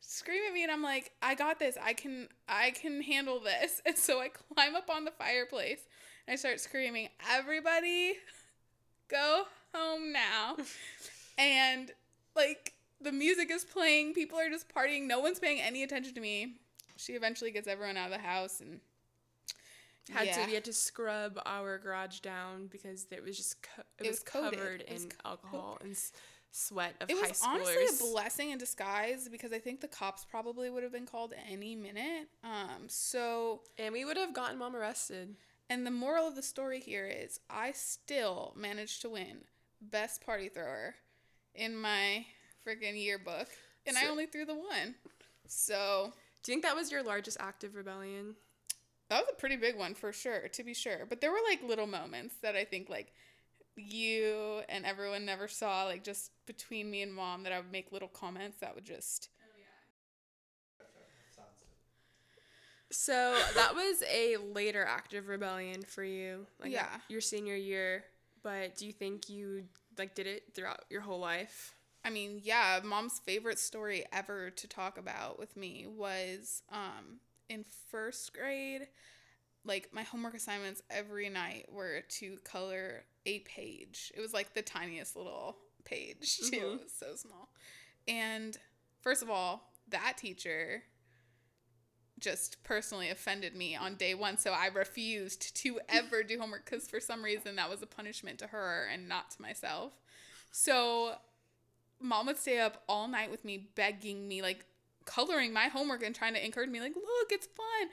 screaming 0.00 0.48
at 0.48 0.54
me 0.54 0.62
and 0.62 0.72
I'm 0.72 0.82
like, 0.82 1.12
I 1.22 1.34
got 1.34 1.58
this. 1.58 1.76
I 1.82 1.92
can 1.92 2.28
I 2.48 2.70
can 2.70 3.02
handle 3.02 3.40
this. 3.40 3.82
And 3.86 3.96
so 3.96 4.20
I 4.20 4.28
climb 4.28 4.74
up 4.74 4.88
on 4.90 5.04
the 5.04 5.10
fireplace 5.10 5.80
and 6.26 6.32
I 6.32 6.36
start 6.36 6.60
screaming, 6.60 7.08
Everybody 7.30 8.14
go 9.08 9.44
home 9.74 10.12
now. 10.12 10.56
and 11.38 11.90
like 12.36 12.74
the 13.00 13.12
music 13.12 13.50
is 13.50 13.64
playing, 13.64 14.14
people 14.14 14.38
are 14.38 14.48
just 14.50 14.68
partying, 14.68 15.06
no 15.06 15.20
one's 15.20 15.38
paying 15.38 15.60
any 15.60 15.82
attention 15.82 16.14
to 16.14 16.20
me. 16.20 16.54
She 16.96 17.12
eventually 17.14 17.50
gets 17.50 17.66
everyone 17.68 17.96
out 17.96 18.06
of 18.06 18.12
the 18.12 18.26
house 18.26 18.60
and 18.60 18.80
Had 20.10 20.26
yeah. 20.28 20.40
to 20.42 20.46
we 20.46 20.54
had 20.54 20.64
to 20.64 20.72
scrub 20.72 21.38
our 21.44 21.78
garage 21.78 22.20
down 22.20 22.68
because 22.68 23.06
it 23.10 23.22
was 23.22 23.36
just 23.36 23.60
co- 23.62 23.82
it, 23.98 24.04
It 24.04 24.08
was, 24.08 24.20
was 24.20 24.22
covered 24.22 24.82
It 24.82 24.92
was 24.92 25.04
in 25.04 25.10
co- 25.10 25.30
alcohol 25.30 25.78
and 25.82 25.92
s- 25.92 26.12
sweat 26.52 26.94
of 27.00 27.10
it 27.10 27.16
high 27.18 27.28
was 27.28 27.40
schoolers. 27.40 27.44
honestly 27.46 28.06
a 28.06 28.10
blessing 28.12 28.50
in 28.50 28.58
disguise 28.58 29.28
because 29.28 29.52
I 29.52 29.58
think 29.58 29.80
the 29.80 29.88
cops 29.88 30.24
probably 30.24 30.70
would 30.70 30.82
have 30.84 30.92
been 30.92 31.06
called 31.06 31.34
any 31.50 31.74
minute. 31.76 32.28
Um, 32.44 32.84
so 32.88 33.60
and 33.78 33.92
we 33.92 34.04
would 34.04 34.16
have 34.16 34.32
gotten 34.32 34.58
mom 34.58 34.74
arrested. 34.76 35.36
And 35.68 35.84
the 35.84 35.90
moral 35.90 36.28
of 36.28 36.36
the 36.36 36.42
story 36.42 36.78
here 36.80 37.06
is 37.08 37.40
I 37.50 37.72
still 37.72 38.54
managed 38.56 39.02
to 39.02 39.10
win 39.10 39.38
best 39.82 40.24
party 40.24 40.48
thrower 40.48 40.94
in 41.56 41.76
my 41.76 42.26
freaking 42.66 43.02
yearbook. 43.02 43.48
And 43.86 43.96
I 43.96 44.08
only 44.08 44.26
threw 44.26 44.44
the 44.44 44.54
one. 44.54 44.94
So 45.46 46.12
Do 46.42 46.50
you 46.52 46.54
think 46.56 46.64
that 46.64 46.74
was 46.76 46.90
your 46.90 47.02
largest 47.02 47.36
act 47.40 47.64
of 47.64 47.74
rebellion? 47.74 48.34
that 49.08 49.20
was 49.20 49.28
a 49.32 49.40
pretty 49.40 49.54
big 49.56 49.76
one 49.78 49.94
for 49.94 50.12
sure, 50.12 50.48
to 50.48 50.64
be 50.64 50.74
sure. 50.74 51.06
But 51.08 51.20
there 51.20 51.30
were 51.30 51.38
like 51.48 51.62
little 51.62 51.86
moments 51.86 52.34
that 52.42 52.56
I 52.56 52.64
think 52.64 52.88
like 52.88 53.12
you 53.76 54.62
and 54.68 54.84
everyone 54.84 55.24
never 55.24 55.46
saw, 55.46 55.84
like 55.84 56.02
just 56.02 56.32
between 56.46 56.90
me 56.90 57.02
and 57.02 57.14
mom, 57.14 57.44
that 57.44 57.52
I 57.52 57.58
would 57.58 57.70
make 57.70 57.92
little 57.92 58.08
comments 58.08 58.58
that 58.58 58.74
would 58.74 58.84
just 58.84 59.28
So 62.90 63.36
that 63.54 63.74
was 63.74 64.02
a 64.10 64.36
later 64.36 64.84
act 64.84 65.12
of 65.14 65.26
rebellion 65.28 65.82
for 65.82 66.04
you, 66.04 66.46
like 66.60 66.70
Yeah. 66.70 66.88
your 67.08 67.20
senior 67.20 67.56
year. 67.56 68.04
But 68.42 68.76
do 68.76 68.86
you 68.86 68.92
think 68.92 69.28
you 69.28 69.64
like 69.98 70.14
did 70.14 70.26
it 70.26 70.54
throughout 70.54 70.84
your 70.90 71.00
whole 71.02 71.20
life? 71.20 71.74
I 72.04 72.10
mean, 72.10 72.40
yeah, 72.42 72.80
mom's 72.84 73.18
favorite 73.18 73.58
story 73.58 74.04
ever 74.12 74.50
to 74.50 74.68
talk 74.68 74.98
about 74.98 75.38
with 75.38 75.56
me 75.56 75.86
was 75.88 76.62
um 76.70 77.20
in 77.48 77.64
first 77.90 78.32
grade, 78.34 78.88
like 79.64 79.88
my 79.92 80.02
homework 80.02 80.34
assignments 80.34 80.82
every 80.90 81.28
night 81.28 81.66
were 81.72 82.02
to 82.20 82.38
color 82.44 83.04
a 83.26 83.40
page. 83.40 84.12
It 84.16 84.20
was 84.20 84.32
like 84.32 84.54
the 84.54 84.62
tiniest 84.62 85.16
little 85.16 85.56
page 85.84 86.38
too. 86.50 86.56
Mhm. 86.56 86.74
It 86.76 86.82
was 86.84 86.92
so 86.92 87.14
small. 87.16 87.48
And 88.08 88.56
first 89.00 89.22
of 89.22 89.30
all, 89.30 89.72
that 89.88 90.16
teacher 90.18 90.82
just 92.18 92.62
personally 92.64 93.10
offended 93.10 93.54
me 93.54 93.76
on 93.76 93.94
day 93.96 94.14
one, 94.14 94.38
so 94.38 94.52
I 94.52 94.66
refused 94.66 95.54
to 95.56 95.80
ever 95.88 96.22
do 96.22 96.38
homework 96.38 96.64
because 96.64 96.88
for 96.88 97.00
some 97.00 97.22
reason 97.22 97.56
that 97.56 97.70
was 97.70 97.82
a 97.82 97.86
punishment 97.86 98.38
to 98.38 98.48
her 98.48 98.88
and 98.92 99.08
not 99.08 99.30
to 99.32 99.42
myself. 99.42 99.92
So 100.50 101.16
mom 102.00 102.26
would 102.26 102.38
stay 102.38 102.58
up 102.58 102.82
all 102.88 103.08
night 103.08 103.30
with 103.30 103.44
me 103.44 103.68
begging 103.74 104.28
me 104.28 104.42
like 104.42 104.64
coloring 105.04 105.52
my 105.52 105.68
homework 105.68 106.02
and 106.02 106.14
trying 106.14 106.34
to 106.34 106.44
encourage 106.44 106.70
me 106.70 106.80
like 106.80 106.96
look 106.96 107.30
it's 107.30 107.46
fun. 107.46 107.88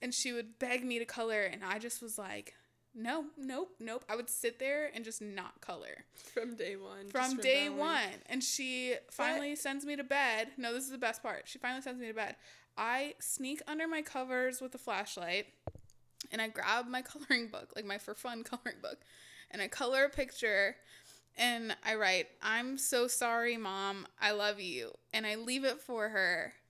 And 0.00 0.14
she 0.14 0.32
would 0.32 0.58
beg 0.58 0.84
me 0.84 0.98
to 0.98 1.04
color 1.04 1.42
and 1.42 1.62
i 1.64 1.78
just 1.78 2.02
was 2.02 2.18
like 2.18 2.54
no 2.94 3.24
nope 3.36 3.74
nope. 3.80 4.04
I 4.08 4.14
would 4.14 4.30
sit 4.30 4.60
there 4.60 4.90
and 4.94 5.04
just 5.04 5.20
not 5.20 5.60
color. 5.60 6.04
From 6.32 6.54
day 6.54 6.76
one. 6.76 7.08
from 7.08 7.38
day 7.38 7.68
one. 7.68 8.22
And 8.26 8.42
she 8.42 8.94
finally 9.10 9.56
sends 9.56 9.84
me 9.84 9.96
to 9.96 10.04
bed. 10.04 10.48
No 10.56 10.72
this 10.72 10.84
is 10.84 10.90
the 10.90 10.98
best 10.98 11.22
part. 11.22 11.42
She 11.46 11.58
finally 11.58 11.82
sends 11.82 12.00
me 12.00 12.06
to 12.06 12.14
bed 12.14 12.36
i 12.76 13.14
sneak 13.20 13.60
under 13.66 13.86
my 13.86 14.02
covers 14.02 14.60
with 14.60 14.74
a 14.74 14.78
flashlight 14.78 15.46
and 16.30 16.40
i 16.40 16.48
grab 16.48 16.86
my 16.86 17.02
coloring 17.12 17.48
book 17.48 17.72
like 17.76 17.84
my 17.84 17.98
for 17.98 18.14
fun 18.14 18.42
coloring 18.44 18.78
book 18.82 18.98
and 19.50 19.62
i 19.62 19.68
color 19.68 20.04
a 20.04 20.08
picture 20.10 20.76
and 21.36 21.76
i 21.84 21.94
write 21.94 22.28
i'm 22.42 22.78
so 22.78 23.08
sorry 23.08 23.56
mom. 23.56 24.06
I 24.20 24.32
love 24.32 24.60
you. 24.60 24.92
And 25.12 25.26
i 25.26 25.34
leave 25.34 25.64
it 25.64 25.80
for 25.80 26.08
her. 26.08 26.52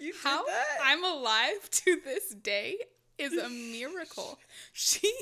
You 0.00 0.12
did 0.12 0.20
how 0.22 0.44
that? 0.44 0.64
i'm 0.82 1.04
alive 1.04 1.70
to 1.70 2.00
this 2.04 2.30
day 2.34 2.76
is 3.18 3.32
a 3.34 3.48
miracle. 3.48 4.38
She 4.72 5.12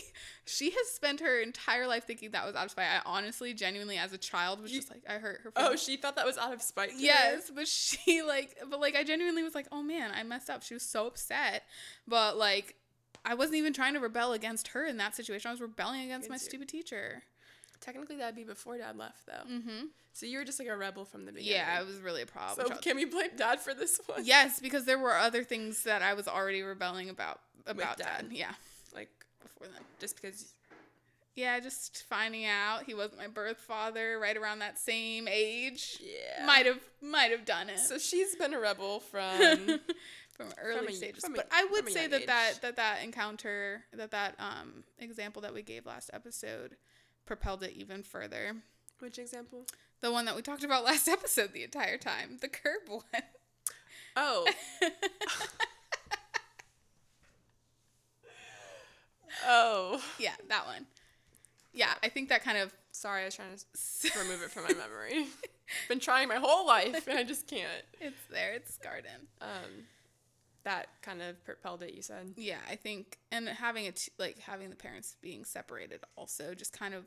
she 0.45 0.71
has 0.71 0.89
spent 0.89 1.21
her 1.21 1.41
entire 1.41 1.87
life 1.87 2.05
thinking 2.05 2.31
that 2.33 2.47
was 2.47 2.55
out 2.55 2.65
of 2.65 2.71
spite. 2.71 2.87
I 2.87 3.01
honestly 3.07 3.55
genuinely 3.55 3.99
as 3.99 4.13
a 4.13 4.19
child 4.19 4.61
was 4.61 4.73
just 4.73 4.91
like 4.91 5.03
i 5.09 5.15
hurt 5.15 5.41
her 5.45 5.53
oh, 5.57 5.77
she 5.77 5.97
thought 5.97 6.17
that 6.17 6.27
was 6.27 6.39
out 6.39 6.53
of 6.53 6.63
spite. 6.63 6.91
to 6.91 6.95
her? 6.95 7.01
yes 7.01 7.51
but 7.55 7.69
she 7.69 8.23
like 8.27 8.57
but 8.69 8.81
like 8.81 8.97
i 8.97 9.05
genuinely 9.05 9.43
was 9.43 9.55
like 9.55 9.67
oh 9.73 9.83
man 9.83 10.11
i 10.15 10.23
messed 10.23 10.51
up. 10.51 10.63
She 10.63 10.75
was 10.75 10.83
so 10.83 11.07
upset. 11.07 11.65
But 12.07 12.37
like 12.37 12.77
i 13.25 13.35
wasn't 13.35 13.57
even 13.57 13.73
trying 13.73 13.95
to 13.95 14.01
rebel 14.01 14.33
against 14.33 14.69
her 14.69 14.85
in 14.85 14.97
that 14.99 15.15
situation. 15.15 15.49
I 15.49 15.53
was 15.53 15.61
rebelling 15.61 16.03
against 16.03 16.29
my 16.29 16.37
stupid 16.37 16.69
teacher 16.69 17.23
Technically, 17.83 18.17
that'd 18.17 18.35
be 18.37 18.45
before 18.45 18.79
dad 18.79 18.97
left, 18.97 19.27
though. 19.27 19.45
mm-hmm 19.53 19.87
So 20.15 20.25
you 20.27 20.39
were 20.39 20.45
just 20.45 20.59
like 20.59 20.69
a 20.69 20.77
rebel 20.77 21.05
from 21.05 21.27
the 21.27 21.33
beginning. 21.33 21.53
yeah 21.59 21.81
it 21.81 21.87
was 21.87 22.01
really 22.01 22.23
a 22.23 22.27
problem 22.27 22.67
So 22.69 22.77
can 22.77 22.97
we 22.97 23.05
blame 23.05 23.31
dad 23.37 23.61
for 23.61 23.75
this 23.75 24.01
one? 24.07 24.25
yes 24.25 24.61
because 24.61 24.85
there 24.87 24.99
were 24.99 25.15
other 25.17 25.43
things 25.45 25.83
that 25.85 26.01
i 26.03 26.15
was 26.15 26.27
already 26.29 26.63
rebelling 26.63 27.11
about 27.11 27.41
about 27.67 27.99
dad. 27.99 28.07
dad 28.23 28.27
yeah 28.33 28.53
Like 28.95 29.11
before 29.43 29.67
then 29.69 29.83
just 30.01 30.17
because. 30.21 30.55
Yeah, 31.35 31.59
just 31.61 32.03
finding 32.11 32.45
out 32.45 32.83
he 32.85 32.93
wasn't 32.93 33.17
my 33.19 33.27
birth 33.27 33.57
father 33.57 34.19
right 34.21 34.37
around 34.37 34.59
that 34.59 34.79
same 34.79 35.27
age. 35.27 35.97
Yeah. 36.03 36.45
Might 36.45 36.67
have 36.67 36.81
might 37.01 37.31
have 37.31 37.47
done 37.47 37.71
it. 37.71 37.79
So 37.79 37.97
she's 37.97 38.37
been 38.37 38.53
a 38.53 38.61
rebel 38.61 39.01
from. 39.01 39.81
from 40.37 40.49
early 40.63 40.89
a- 40.89 40.93
stages. 40.93 41.25
from 41.25 41.33
a- 41.33 41.37
but 41.39 41.49
I 41.51 41.65
would 41.73 41.89
say 41.91 42.07
that, 42.07 42.27
that 42.27 42.59
that 42.61 42.77
that 42.77 43.03
encounter 43.03 43.83
that 43.95 44.11
that 44.11 44.35
um 44.39 44.85
example 44.99 45.41
that 45.41 45.55
we 45.55 45.63
gave 45.63 45.87
last 45.87 46.11
episode 46.13 46.77
propelled 47.27 47.63
it 47.63 47.73
even 47.73 48.03
further. 48.03 48.57
Which 48.99 49.19
example? 49.19 49.67
The 50.01 50.13
one 50.13 50.25
that 50.25 50.35
we 50.37 50.43
talked 50.43 50.65
about 50.65 50.85
last 50.85 51.09
episode 51.17 51.53
the 51.53 51.65
entire 51.65 51.99
time, 51.99 52.39
the 52.41 52.49
curb 52.49 52.89
one. 52.89 53.03
Oh. 54.17 54.47
oh. 59.47 60.03
yeah, 60.19 60.35
that 60.49 60.67
one. 60.67 60.87
Yeah, 61.73 61.95
I 62.03 62.09
think 62.09 62.29
that 62.29 62.45
kind 62.45 62.59
of 62.59 62.73
Sorry, 62.93 63.23
I 63.23 63.25
was 63.25 63.35
trying 63.35 63.49
to 63.57 64.19
remove 64.19 64.43
it 64.43 64.51
from 64.51 64.65
my 64.65 64.75
memory. 64.75 65.27
Been 65.89 65.99
trying 65.99 66.29
my 66.29 66.37
whole 66.37 66.67
life 66.67 67.09
and 67.09 67.19
I 67.19 67.25
just 67.25 67.49
can't. 67.49 67.67
it's 68.01 68.21
there, 68.31 68.53
it's 68.53 68.75
scarred 68.75 69.05
in. 69.07 69.27
Um, 69.41 69.87
that 70.65 70.89
kind 71.03 71.23
of 71.23 71.43
propelled 71.45 71.83
it. 71.83 71.95
You 71.95 72.03
said. 72.03 72.35
Yeah, 72.37 72.59
I 72.71 72.77
think, 72.77 73.19
and 73.31 73.49
having 73.49 73.85
it 73.87 74.09
like 74.19 74.39
having 74.39 74.71
the 74.71 74.77
parents 74.77 75.17
being 75.21 75.45
separated 75.45 76.01
also 76.17 76.55
just 76.55 76.77
kind 76.79 76.95
of 76.95 77.07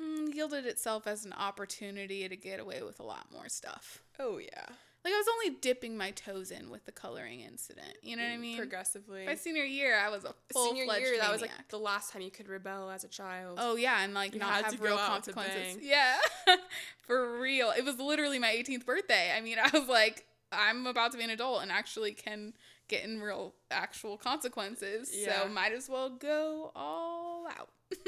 mm, 0.00 0.34
yielded 0.34 0.66
itself 0.66 1.06
as 1.06 1.24
an 1.24 1.32
opportunity 1.32 2.28
to 2.28 2.36
get 2.36 2.60
away 2.60 2.82
with 2.82 3.00
a 3.00 3.04
lot 3.04 3.26
more 3.32 3.48
stuff. 3.48 4.02
Oh 4.18 4.38
yeah. 4.38 4.66
Like 5.04 5.12
I 5.12 5.18
was 5.18 5.26
only 5.34 5.58
dipping 5.60 5.98
my 5.98 6.12
toes 6.12 6.50
in 6.50 6.70
with 6.70 6.86
the 6.86 6.92
coloring 6.92 7.40
incident. 7.40 7.92
You 8.02 8.16
know 8.16 8.22
what 8.22 8.32
I 8.32 8.38
mean? 8.38 8.56
Progressively. 8.56 9.26
My 9.26 9.34
senior 9.34 9.64
year, 9.64 9.98
I 9.98 10.08
was 10.08 10.24
a 10.24 10.32
full 10.50 10.68
Senior 10.68 10.84
year, 10.96 11.18
that 11.20 11.30
was 11.30 11.42
like 11.42 11.50
the 11.68 11.78
last 11.78 12.10
time 12.10 12.22
you 12.22 12.30
could 12.30 12.48
rebel 12.48 12.88
as 12.88 13.04
a 13.04 13.08
child. 13.08 13.58
Oh 13.60 13.76
yeah, 13.76 14.02
and 14.02 14.14
like 14.14 14.32
You 14.32 14.40
not 14.40 14.64
have 14.64 14.80
real 14.80 14.96
consequences. 14.96 15.76
Yeah, 15.82 16.16
for 17.02 17.38
real. 17.38 17.70
It 17.76 17.84
was 17.84 17.98
literally 17.98 18.38
my 18.38 18.48
18th 18.48 18.86
birthday. 18.86 19.30
I 19.36 19.42
mean, 19.42 19.58
I 19.62 19.68
was 19.78 19.88
like, 19.88 20.24
I'm 20.56 20.86
about 20.86 21.12
to 21.12 21.18
be 21.18 21.24
an 21.24 21.30
adult 21.30 21.62
and 21.62 21.70
actually 21.72 22.12
can 22.12 22.54
get 22.88 23.04
in 23.04 23.20
real 23.20 23.54
actual 23.70 24.16
consequences. 24.16 25.10
Yeah. 25.14 25.42
So 25.42 25.48
might 25.48 25.72
as 25.72 25.88
well 25.88 26.10
go 26.10 26.72
all 26.74 27.46
out. 27.48 27.70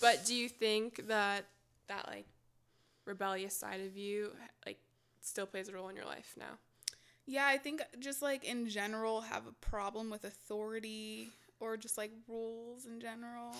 But 0.00 0.24
do 0.24 0.34
you 0.34 0.48
think 0.48 1.08
that 1.08 1.46
that 1.88 2.06
like 2.08 2.26
rebellious 3.04 3.54
side 3.54 3.80
of 3.80 3.96
you 3.96 4.32
like 4.66 4.78
still 5.20 5.46
plays 5.46 5.68
a 5.68 5.72
role 5.72 5.88
in 5.88 5.96
your 5.96 6.04
life 6.04 6.34
now? 6.38 6.58
yeah, 7.26 7.46
I 7.46 7.58
think 7.58 7.82
just 8.00 8.22
like 8.22 8.44
in 8.44 8.68
general, 8.68 9.22
have 9.22 9.46
a 9.46 9.52
problem 9.52 10.10
with 10.10 10.24
authority 10.24 11.30
or 11.60 11.76
just 11.76 11.96
like 11.96 12.10
rules 12.28 12.86
in 12.86 13.00
general. 13.00 13.54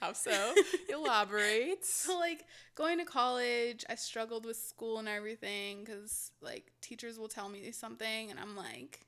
How 0.00 0.12
so? 0.14 0.54
Elaborate. 0.88 1.84
So 1.84 2.18
like 2.18 2.46
going 2.74 2.98
to 2.98 3.04
college, 3.04 3.84
I 3.88 3.94
struggled 3.94 4.46
with 4.46 4.56
school 4.56 4.98
and 4.98 5.08
everything 5.08 5.84
because 5.84 6.32
like 6.40 6.72
teachers 6.80 7.18
will 7.18 7.28
tell 7.28 7.48
me 7.48 7.70
something 7.72 8.30
and 8.30 8.40
I'm 8.40 8.56
like, 8.56 9.00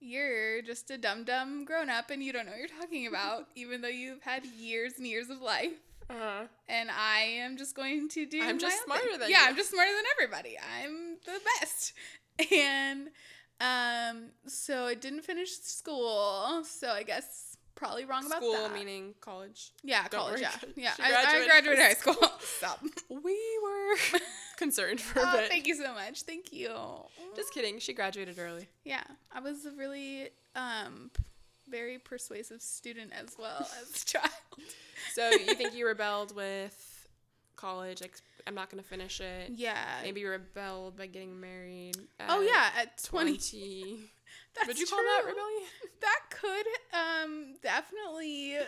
you're 0.00 0.62
just 0.62 0.90
a 0.90 0.98
dumb 0.98 1.24
dumb 1.24 1.64
grown 1.64 1.90
up 1.90 2.10
and 2.10 2.22
you 2.22 2.32
don't 2.32 2.46
know 2.46 2.52
what 2.52 2.58
you're 2.58 2.80
talking 2.80 3.06
about, 3.06 3.46
even 3.54 3.82
though 3.82 3.88
you've 3.88 4.22
had 4.22 4.44
years 4.46 4.94
and 4.96 5.06
years 5.06 5.30
of 5.30 5.40
life. 5.42 5.72
Uh-huh. 6.08 6.44
And 6.68 6.90
I 6.90 7.20
am 7.20 7.56
just 7.56 7.74
going 7.74 8.08
to 8.10 8.26
do. 8.26 8.42
I'm 8.42 8.58
just 8.58 8.82
smarter 8.84 9.10
thing. 9.10 9.20
than 9.20 9.30
yeah, 9.30 9.42
you. 9.42 9.48
I'm 9.50 9.56
just 9.56 9.70
smarter 9.70 9.92
than 9.92 10.04
everybody. 10.16 10.56
I'm 10.58 11.16
the 11.24 11.40
best. 11.60 11.92
And 12.50 13.08
um, 13.60 14.30
so 14.46 14.86
I 14.86 14.94
didn't 14.94 15.22
finish 15.22 15.50
school. 15.50 16.64
So 16.64 16.90
I 16.90 17.02
guess 17.02 17.51
probably 17.74 18.04
wrong 18.04 18.26
about 18.26 18.38
School 18.38 18.52
that. 18.54 18.74
meaning 18.74 19.14
college. 19.20 19.70
yeah, 19.82 20.06
Don't 20.08 20.20
college. 20.20 20.40
worry. 20.42 20.72
Yeah, 20.76 20.92
yeah. 20.98 21.04
I, 21.04 21.40
I 21.42 21.46
graduated 21.46 21.82
high 21.84 21.94
school. 21.94 22.16
Stop. 22.58 22.80
We 23.08 23.38
were 23.62 24.18
concerned 24.56 25.00
for 25.00 25.20
a 25.20 25.22
Oh, 25.26 25.36
bit. 25.38 25.50
thank 25.50 25.66
you 25.66 25.74
so 25.74 25.92
much. 25.94 26.22
Thank 26.22 26.52
you. 26.52 26.70
Just 27.36 27.52
kidding. 27.52 27.78
She 27.78 27.92
graduated 27.92 28.38
early. 28.38 28.68
yeah, 28.84 29.02
I 29.32 29.40
was 29.40 29.64
a 29.66 29.70
really 29.72 30.30
um 30.54 31.10
very 31.68 31.98
persuasive 31.98 32.60
student 32.60 33.12
as 33.18 33.36
well 33.38 33.66
as 33.82 34.02
a 34.02 34.04
child. 34.04 34.30
So 35.14 35.30
you 35.30 35.54
think 35.54 35.74
you 35.74 35.86
rebelled 35.86 36.34
with 36.36 37.08
college? 37.56 38.00
Like 38.00 38.14
I'm 38.46 38.54
not 38.54 38.70
gonna 38.70 38.82
finish 38.82 39.20
it. 39.20 39.52
Yeah. 39.54 39.76
Maybe 40.02 40.20
you 40.20 40.28
rebelled 40.28 40.96
by 40.96 41.06
getting 41.06 41.40
married. 41.40 41.96
Oh 42.28 42.40
yeah, 42.42 42.70
at 42.80 43.02
20. 43.04 43.32
20. 43.38 43.96
That's 44.54 44.68
Would 44.68 44.78
you 44.78 44.86
call 44.86 44.98
that 44.98 45.22
rebellion? 45.26 45.62
That 46.00 46.20
could 46.30 46.66
um 46.92 47.54
definitely 47.62 48.58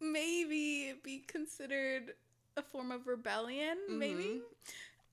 maybe 0.00 0.94
be 1.02 1.18
considered 1.26 2.14
a 2.56 2.62
form 2.62 2.90
of 2.90 3.06
rebellion, 3.06 3.76
maybe. 3.88 4.40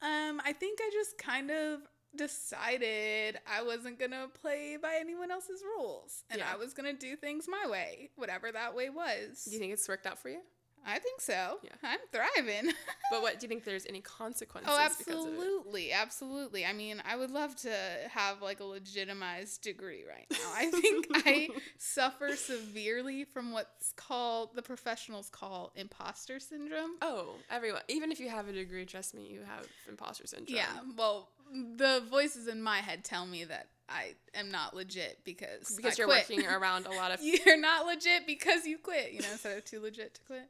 Um 0.02 0.42
I 0.46 0.54
think 0.54 0.80
I 0.82 0.90
just 0.94 1.18
kind 1.18 1.52
of 1.52 1.82
decided 2.16 3.40
I 3.48 3.62
wasn't 3.62 4.00
going 4.00 4.12
to 4.12 4.28
play 4.42 4.78
by 4.82 4.98
anyone 5.00 5.30
else's 5.30 5.62
rules 5.64 6.24
and 6.32 6.40
Yeah. 6.40 6.48
I 6.52 6.56
was 6.58 6.74
going 6.74 6.92
to 6.92 7.00
do 7.00 7.16
things 7.16 7.46
my 7.48 7.70
way, 7.70 8.10
whatever 8.16 8.52
that 8.52 8.76
way 8.76 8.90
was. 8.90 9.46
Do 9.46 9.52
you 9.52 9.60
think 9.60 9.74
it's 9.74 9.88
worked 9.88 10.08
out 10.08 10.18
for 10.18 10.30
you? 10.30 10.42
I 10.90 11.00
think 11.00 11.22
so. 11.22 11.58
Yeah. 11.64 11.72
I'm 11.84 12.00
thriving. 12.12 12.72
But 13.12 13.24
what 13.24 13.40
do 13.40 13.46
you 13.46 13.50
think? 13.50 13.64
There's 13.64 13.88
any 13.88 14.02
consequences? 14.02 14.72
oh, 14.72 14.78
Because 15.00 15.00
of 15.26 15.32
it? 15.32 15.34
absolutely. 15.34 15.92
Absolutely. 15.92 16.64
I 16.66 16.74
mean, 16.74 17.02
I 17.04 17.16
would 17.16 17.32
love 17.32 17.56
to 17.62 17.74
have 18.12 18.42
like 18.44 18.60
a 18.60 18.64
legitimized 18.64 19.64
degree 19.64 20.04
right 20.08 20.28
now. 20.32 20.38
I 20.56 20.66
think 20.70 21.08
I 21.16 21.50
suffer 21.80 22.36
severely 22.36 23.24
from 23.24 23.52
what's 23.52 23.94
called 23.94 24.50
the 24.56 24.62
professionals 24.62 25.30
call 25.32 25.72
imposter 25.76 26.40
syndrome. 26.40 26.92
Oh, 27.02 27.36
everyone. 27.50 27.82
Even 27.88 28.12
if 28.12 28.20
you 28.20 28.30
have 28.30 28.48
a 28.48 28.54
degree, 28.54 28.86
trust 28.86 29.16
me, 29.16 29.28
you 29.28 29.40
have 29.40 29.66
imposter 29.88 30.28
syndrome. 30.28 30.56
Yeah. 30.58 30.68
Well, 30.96 31.30
the 31.78 32.04
voices 32.12 32.48
in 32.48 32.62
my 32.62 32.78
head 32.78 33.04
tell 33.04 33.26
me 33.26 33.44
that 33.46 33.70
I 33.90 34.14
am 34.36 34.52
not 34.52 34.76
legit 34.76 35.22
because 35.26 35.74
because 35.76 35.94
I 35.94 35.98
you're 35.98 36.08
quit. 36.08 36.30
working 36.30 36.46
around 36.48 36.86
a 36.86 36.92
lot 36.92 37.10
of. 37.12 37.20
You're 37.24 37.60
not 37.60 37.88
legit 37.88 38.28
because 38.28 38.68
you 38.68 38.78
quit. 38.78 39.14
You 39.14 39.22
know, 39.22 39.32
instead 39.32 39.58
of 39.58 39.66
too 39.66 39.80
legit 39.82 40.14
to 40.14 40.22
quit. 40.28 40.48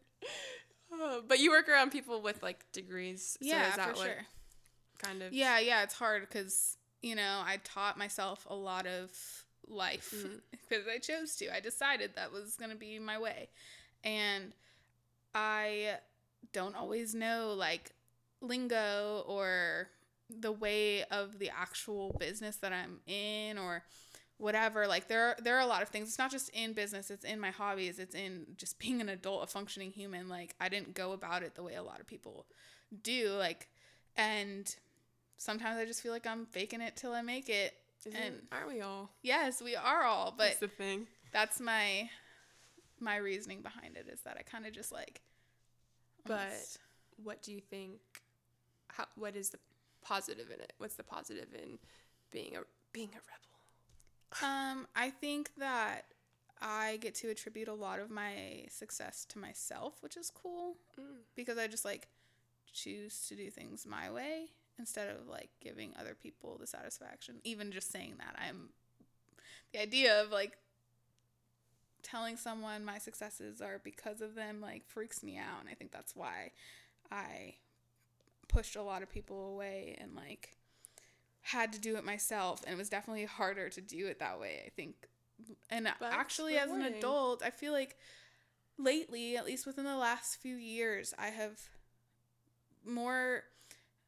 Uh, 0.91 1.19
but 1.27 1.39
you 1.39 1.51
work 1.51 1.69
around 1.69 1.91
people 1.91 2.21
with 2.21 2.41
like 2.41 2.65
degrees. 2.71 3.37
So 3.41 3.47
yeah, 3.47 3.69
is 3.69 3.75
that 3.75 3.97
for 3.97 4.03
sure. 4.03 4.25
kind 4.97 5.21
of? 5.21 5.33
Yeah, 5.33 5.59
yeah, 5.59 5.83
it's 5.83 5.93
hard 5.93 6.21
because 6.21 6.77
you 7.01 7.15
know 7.15 7.41
I 7.45 7.59
taught 7.63 7.97
myself 7.97 8.45
a 8.49 8.55
lot 8.55 8.87
of 8.87 9.11
life 9.67 10.13
because 10.67 10.85
I 10.87 10.97
chose 10.97 11.35
to. 11.37 11.55
I 11.55 11.59
decided 11.59 12.11
that 12.15 12.31
was 12.31 12.55
gonna 12.55 12.75
be 12.75 12.97
my 12.99 13.19
way, 13.19 13.49
and 14.03 14.53
I 15.35 15.97
don't 16.53 16.75
always 16.75 17.13
know 17.13 17.53
like 17.55 17.91
lingo 18.41 19.23
or 19.27 19.89
the 20.29 20.51
way 20.51 21.03
of 21.05 21.39
the 21.39 21.49
actual 21.49 22.15
business 22.19 22.57
that 22.57 22.71
I'm 22.71 22.99
in 23.07 23.57
or 23.57 23.83
whatever 24.39 24.87
like 24.87 25.07
there 25.07 25.27
are, 25.27 25.35
there 25.43 25.55
are 25.57 25.61
a 25.61 25.65
lot 25.67 25.81
of 25.83 25.89
things 25.89 26.07
it's 26.07 26.17
not 26.17 26.31
just 26.31 26.49
in 26.49 26.73
business 26.73 27.11
it's 27.11 27.25
in 27.25 27.39
my 27.39 27.51
hobbies 27.51 27.99
it's 27.99 28.15
in 28.15 28.45
just 28.57 28.79
being 28.79 29.01
an 29.01 29.09
adult 29.09 29.43
a 29.43 29.47
functioning 29.47 29.91
human 29.91 30.27
like 30.29 30.55
I 30.59 30.69
didn't 30.69 30.93
go 30.95 31.11
about 31.11 31.43
it 31.43 31.55
the 31.55 31.61
way 31.63 31.75
a 31.75 31.83
lot 31.83 31.99
of 31.99 32.07
people 32.07 32.45
do 33.03 33.29
like 33.37 33.67
and 34.15 34.73
sometimes 35.37 35.77
I 35.77 35.85
just 35.85 36.01
feel 36.01 36.11
like 36.13 36.25
I'm 36.25 36.45
faking 36.47 36.79
it 36.81 36.95
till 36.95 37.11
I 37.13 37.21
make 37.21 37.49
it 37.49 37.73
Isn't, 38.05 38.15
and 38.19 38.35
aren't 38.51 38.69
we 38.69 38.81
all? 38.81 39.11
yes 39.21 39.61
we 39.61 39.75
are 39.75 40.03
all 40.03 40.33
but 40.35 40.45
That's 40.45 40.59
the 40.59 40.67
thing. 40.69 41.07
that's 41.33 41.59
my 41.59 42.09
my 42.99 43.17
reasoning 43.17 43.61
behind 43.61 43.97
it 43.97 44.07
is 44.11 44.21
that 44.21 44.37
I 44.39 44.41
kind 44.43 44.65
of 44.65 44.71
just 44.73 44.91
like 44.91 45.21
But- 46.25 46.39
almost- 46.47 46.79
What 47.21 47.41
do 47.43 47.51
you 47.51 47.59
think? 47.59 47.99
How? 48.87 49.05
What 49.15 49.35
is 49.35 49.49
the 49.49 49.59
positive 50.01 50.49
in 50.51 50.61
it? 50.61 50.71
What's 50.77 50.95
the 50.95 51.03
positive 51.03 51.53
in 51.53 51.77
being 52.31 52.55
a 52.55 52.61
being 52.93 53.09
a 53.09 53.19
rebel? 53.19 53.48
Um, 54.43 54.87
I 54.95 55.09
think 55.09 55.51
that 55.57 56.05
I 56.61 56.97
get 56.97 57.15
to 57.15 57.29
attribute 57.29 57.67
a 57.67 57.73
lot 57.73 57.99
of 57.99 58.09
my 58.09 58.65
success 58.69 59.25
to 59.29 59.39
myself, 59.39 60.01
which 60.01 60.17
is 60.17 60.29
cool 60.29 60.75
Mm. 60.97 61.21
because 61.35 61.57
I 61.57 61.67
just 61.67 61.85
like 61.85 62.07
choose 62.71 63.27
to 63.27 63.35
do 63.35 63.49
things 63.49 63.85
my 63.85 64.09
way 64.11 64.47
instead 64.77 65.09
of 65.09 65.27
like 65.27 65.49
giving 65.61 65.93
other 65.97 66.15
people 66.15 66.57
the 66.57 66.67
satisfaction. 66.67 67.39
Even 67.43 67.71
just 67.71 67.91
saying 67.91 68.15
that, 68.19 68.35
I'm 68.39 68.69
the 69.73 69.81
idea 69.81 70.21
of 70.21 70.31
like 70.31 70.57
telling 72.01 72.37
someone 72.37 72.85
my 72.85 72.97
successes 72.97 73.61
are 73.61 73.79
because 73.83 74.21
of 74.21 74.35
them 74.35 74.61
like 74.61 74.85
freaks 74.87 75.21
me 75.23 75.37
out, 75.37 75.59
and 75.61 75.69
I 75.69 75.73
think 75.73 75.91
that's 75.91 76.15
why 76.15 76.51
I 77.11 77.55
pushed 78.47 78.75
a 78.75 78.81
lot 78.81 79.03
of 79.03 79.09
people 79.09 79.51
away 79.53 79.95
and 79.99 80.15
like 80.15 80.55
had 81.51 81.73
to 81.73 81.79
do 81.79 81.95
it 81.95 82.03
myself 82.03 82.61
and 82.65 82.75
it 82.75 82.77
was 82.77 82.89
definitely 82.89 83.25
harder 83.25 83.69
to 83.69 83.81
do 83.81 84.07
it 84.07 84.19
that 84.19 84.39
way 84.39 84.61
i 84.65 84.69
think. 84.69 84.95
And 85.69 85.89
But 85.99 86.13
actually 86.13 86.57
as 86.57 86.69
an 86.69 86.81
adult 86.81 87.41
i 87.43 87.49
feel 87.49 87.73
like 87.73 87.97
lately 88.77 89.35
at 89.35 89.45
least 89.45 89.65
within 89.65 89.85
the 89.85 89.97
last 89.97 90.37
few 90.41 90.55
years 90.55 91.13
i 91.17 91.27
have 91.27 91.59
more 92.85 93.43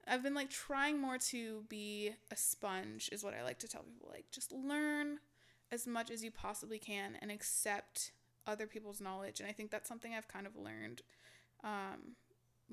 i've 0.07 0.23
been 0.23 0.33
like 0.33 0.49
trying 0.49 0.99
more 0.99 1.17
to 1.17 1.63
be 1.67 2.11
a 2.31 2.37
sponge 2.37 3.09
is 3.11 3.23
what 3.23 3.33
i 3.33 3.43
like 3.43 3.59
to 3.59 3.67
tell 3.67 3.83
people. 3.83 4.09
Like 4.11 4.25
just 4.31 4.51
learn 4.51 5.19
as 5.71 5.87
much 5.87 6.11
as 6.11 6.23
you 6.23 6.31
possibly 6.31 6.77
can 6.79 7.17
and 7.21 7.31
accept 7.31 8.11
other 8.45 8.67
people's 8.67 9.01
knowledge. 9.01 9.39
And 9.39 9.49
i 9.49 9.51
think 9.51 9.71
that's 9.71 9.89
something 9.89 10.13
i've 10.13 10.27
kind 10.27 10.45
of 10.45 10.55
learned 10.55 11.01
um, 11.63 12.15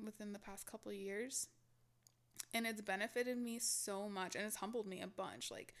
within 0.03 0.33
the 0.33 0.39
past 0.39 0.69
couple 0.69 0.91
of 0.91 0.97
years 0.97 1.47
and 2.53 2.65
it's 2.65 2.81
benefited 2.81 3.37
me 3.37 3.59
so 3.59 4.09
much 4.09 4.35
and 4.35 4.45
it's 4.45 4.57
humbled 4.57 4.87
me 4.87 5.01
a 5.01 5.07
bunch 5.07 5.51
like 5.51 5.73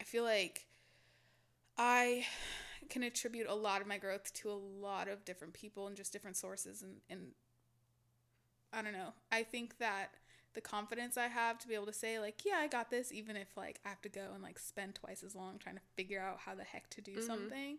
i 0.00 0.04
feel 0.04 0.24
like 0.24 0.66
i 1.78 2.24
can 2.88 3.02
attribute 3.02 3.46
a 3.48 3.54
lot 3.54 3.80
of 3.80 3.86
my 3.86 3.98
growth 3.98 4.32
to 4.34 4.50
a 4.50 4.52
lot 4.52 5.08
of 5.08 5.24
different 5.24 5.54
people 5.54 5.86
and 5.86 5.96
just 5.96 6.12
different 6.12 6.36
sources 6.36 6.82
and, 6.82 6.96
and 7.08 7.28
i 8.72 8.82
don't 8.82 8.92
know 8.92 9.12
i 9.30 9.42
think 9.42 9.78
that 9.78 10.08
the 10.54 10.60
confidence 10.60 11.16
i 11.16 11.26
have 11.28 11.58
to 11.58 11.68
be 11.68 11.74
able 11.74 11.86
to 11.86 11.92
say 11.92 12.18
like 12.18 12.44
yeah 12.44 12.56
i 12.58 12.66
got 12.66 12.90
this 12.90 13.12
even 13.12 13.36
if 13.36 13.56
like 13.56 13.80
i 13.84 13.88
have 13.88 14.02
to 14.02 14.08
go 14.08 14.28
and 14.34 14.42
like 14.42 14.58
spend 14.58 14.94
twice 14.94 15.22
as 15.22 15.34
long 15.34 15.58
trying 15.58 15.74
to 15.76 15.80
figure 15.96 16.20
out 16.20 16.38
how 16.40 16.54
the 16.54 16.64
heck 16.64 16.88
to 16.90 17.00
do 17.00 17.12
Mhm. 17.12 17.26
something 17.26 17.78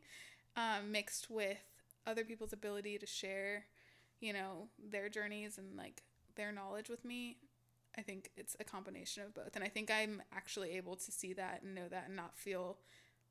um, 0.55 0.91
mixed 0.91 1.29
with 1.31 1.57
other 2.05 2.23
people's 2.23 2.53
ability 2.53 2.97
to 2.97 3.05
share 3.05 3.65
you 4.19 4.33
know 4.33 4.67
their 4.91 5.09
journeys 5.09 5.57
and 5.57 5.75
like 5.77 6.03
their 6.35 6.51
knowledge 6.51 6.89
with 6.89 7.03
me 7.05 7.37
I 7.97 8.01
think 8.01 8.31
it's 8.35 8.55
a 8.59 8.63
combination 8.63 9.23
of 9.23 9.33
both. 9.33 9.55
And 9.55 9.63
I 9.63 9.67
think 9.67 9.91
I'm 9.91 10.21
actually 10.31 10.71
able 10.71 10.95
to 10.95 11.11
see 11.11 11.33
that 11.33 11.61
and 11.63 11.75
know 11.75 11.87
that 11.89 12.05
and 12.07 12.15
not 12.15 12.35
feel 12.35 12.77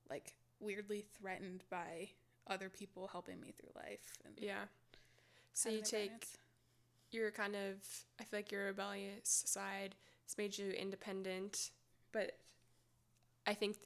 like 0.08 0.34
weirdly 0.60 1.04
threatened 1.18 1.64
by 1.70 2.10
other 2.48 2.68
people 2.68 3.08
helping 3.08 3.40
me 3.40 3.52
through 3.52 3.70
life. 3.74 4.12
And 4.24 4.34
Yeah. 4.38 4.64
So 5.52 5.68
you 5.68 5.82
take 5.82 6.10
guidance. 6.10 6.36
your 7.10 7.30
kind 7.30 7.54
of 7.56 7.76
I 8.20 8.24
feel 8.24 8.38
like 8.38 8.52
your 8.52 8.66
rebellious 8.66 9.44
side 9.46 9.94
has 10.26 10.38
made 10.38 10.56
you 10.56 10.70
independent, 10.70 11.70
but 12.12 12.38
I 13.46 13.54
think 13.54 13.76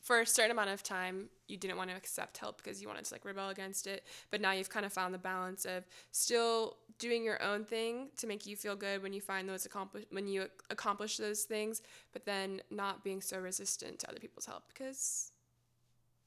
for 0.00 0.20
a 0.20 0.26
certain 0.26 0.52
amount 0.52 0.70
of 0.70 0.82
time 0.82 1.28
you 1.48 1.56
didn't 1.56 1.76
want 1.76 1.90
to 1.90 1.96
accept 1.96 2.38
help 2.38 2.58
because 2.58 2.80
you 2.80 2.86
wanted 2.86 3.04
to 3.04 3.14
like 3.14 3.24
rebel 3.24 3.48
against 3.48 3.86
it, 3.86 4.04
but 4.30 4.40
now 4.40 4.52
you've 4.52 4.70
kind 4.70 4.86
of 4.86 4.92
found 4.92 5.12
the 5.12 5.18
balance 5.18 5.64
of 5.64 5.84
still 6.12 6.76
doing 6.98 7.24
your 7.24 7.42
own 7.42 7.64
thing 7.64 8.08
to 8.18 8.26
make 8.26 8.46
you 8.46 8.56
feel 8.56 8.76
good 8.76 9.02
when 9.02 9.12
you 9.12 9.20
find 9.20 9.48
those 9.48 9.66
accomplish 9.66 10.04
when 10.10 10.26
you 10.26 10.48
accomplish 10.70 11.16
those 11.18 11.42
things, 11.42 11.82
but 12.12 12.24
then 12.24 12.60
not 12.70 13.04
being 13.04 13.20
so 13.20 13.38
resistant 13.38 13.98
to 14.00 14.08
other 14.10 14.18
people's 14.20 14.46
help 14.46 14.64
because 14.68 15.30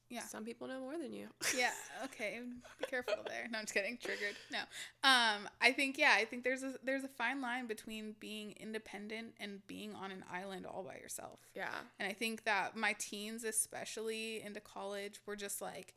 Yeah. 0.08 0.22
some 0.22 0.44
people 0.44 0.66
know 0.68 0.80
more 0.80 0.98
than 0.98 1.12
you. 1.12 1.28
yeah, 1.56 1.70
okay. 2.04 2.40
Be 2.80 2.84
careful 2.86 3.14
there. 3.26 3.46
No, 3.50 3.58
I'm 3.58 3.64
just 3.64 3.74
kidding. 3.74 3.96
Triggered. 4.02 4.34
No. 4.50 4.58
Um, 5.04 5.48
I 5.60 5.72
think 5.72 5.96
yeah, 5.98 6.14
I 6.16 6.24
think 6.24 6.42
there's 6.44 6.62
a 6.62 6.74
there's 6.82 7.04
a 7.04 7.08
fine 7.08 7.40
line 7.40 7.66
between 7.66 8.16
being 8.20 8.54
independent 8.58 9.34
and 9.40 9.64
being 9.66 9.94
on 9.94 10.10
an 10.10 10.24
island 10.32 10.66
all 10.66 10.82
by 10.82 10.94
yourself. 10.96 11.38
yeah. 11.54 11.74
And 11.98 12.08
I 12.08 12.12
think 12.12 12.44
that 12.44 12.76
my 12.76 12.94
teens, 12.98 13.44
especially 13.44 14.42
into 14.42 14.60
college, 14.60 15.20
were 15.26 15.36
just 15.36 15.60
like 15.60 15.94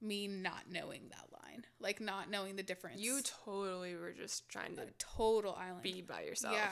me 0.00 0.28
not 0.28 0.64
knowing 0.70 1.02
that 1.10 1.26
line, 1.32 1.64
like 1.80 2.00
not 2.00 2.30
knowing 2.30 2.56
the 2.56 2.62
difference. 2.62 3.00
You 3.00 3.20
totally 3.44 3.94
were 3.96 4.12
just 4.12 4.48
trying 4.48 4.76
to 4.76 4.82
a 4.82 4.86
total 4.98 5.54
island. 5.54 5.82
be 5.82 6.02
by 6.02 6.22
yourself 6.22 6.54
Yeah. 6.54 6.70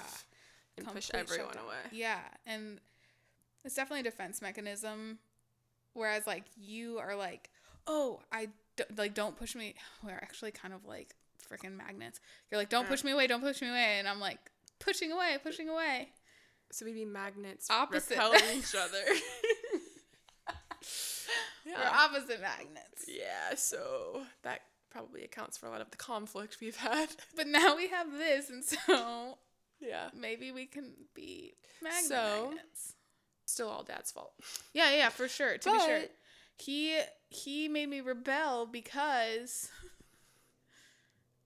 and 0.78 0.86
push 0.94 1.10
everyone 1.14 1.46
shutdown. 1.48 1.64
away. 1.64 1.76
Yeah, 1.92 2.20
and 2.46 2.80
it's 3.64 3.74
definitely 3.74 4.00
a 4.00 4.10
defense 4.10 4.42
mechanism. 4.42 5.18
Whereas 5.94 6.26
like 6.26 6.44
you 6.56 6.98
are 6.98 7.14
like, 7.16 7.50
oh, 7.86 8.20
I 8.32 8.48
d- 8.76 8.84
like 8.96 9.14
don't 9.14 9.36
push 9.36 9.54
me. 9.54 9.74
We're 10.04 10.10
actually 10.12 10.50
kind 10.50 10.74
of 10.74 10.84
like 10.84 11.14
freaking 11.50 11.76
magnets. 11.76 12.20
You're 12.50 12.60
like, 12.60 12.68
don't 12.68 12.88
push 12.88 13.04
me 13.04 13.12
away, 13.12 13.26
don't 13.26 13.40
push 13.42 13.62
me 13.62 13.68
away, 13.68 13.96
and 13.98 14.08
I'm 14.08 14.20
like 14.20 14.38
pushing 14.80 15.12
away, 15.12 15.38
pushing 15.42 15.68
away. 15.68 16.10
So 16.72 16.84
we'd 16.84 16.94
be 16.94 17.04
magnets 17.04 17.70
Opposite. 17.70 18.10
repelling 18.16 18.40
each 18.58 18.74
other. 18.78 18.98
We're 21.64 21.74
opposite 21.76 22.40
magnets. 22.40 23.04
yeah, 23.08 23.54
so 23.56 24.22
that 24.42 24.60
probably 24.90 25.24
accounts 25.24 25.56
for 25.58 25.66
a 25.66 25.70
lot 25.70 25.80
of 25.80 25.90
the 25.90 25.96
conflict 25.96 26.58
we've 26.60 26.76
had. 26.76 27.08
But 27.36 27.46
now 27.48 27.76
we 27.76 27.88
have 27.88 28.12
this, 28.12 28.50
and 28.50 28.62
so 28.64 29.38
Yeah. 29.80 30.10
maybe 30.14 30.50
we 30.52 30.66
can 30.66 30.92
be 31.14 31.54
magnet 31.82 32.04
So- 32.04 32.46
magnets. 32.50 32.94
Still 33.46 33.68
all 33.68 33.82
dad's 33.82 34.10
fault. 34.10 34.32
Yeah, 34.72 34.90
yeah, 34.94 35.08
for 35.10 35.28
sure. 35.28 35.58
To 35.58 35.70
be 35.72 35.78
sure, 35.80 36.00
he 36.56 36.98
he 37.28 37.68
made 37.68 37.88
me 37.90 38.00
rebel 38.00 38.64
because 38.66 39.68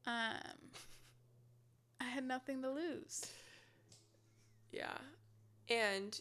um 0.07 0.70
I 2.00 2.04
had 2.04 2.24
nothing 2.24 2.62
to 2.62 2.70
lose. 2.70 3.26
Yeah. 4.70 4.96
And 5.68 6.20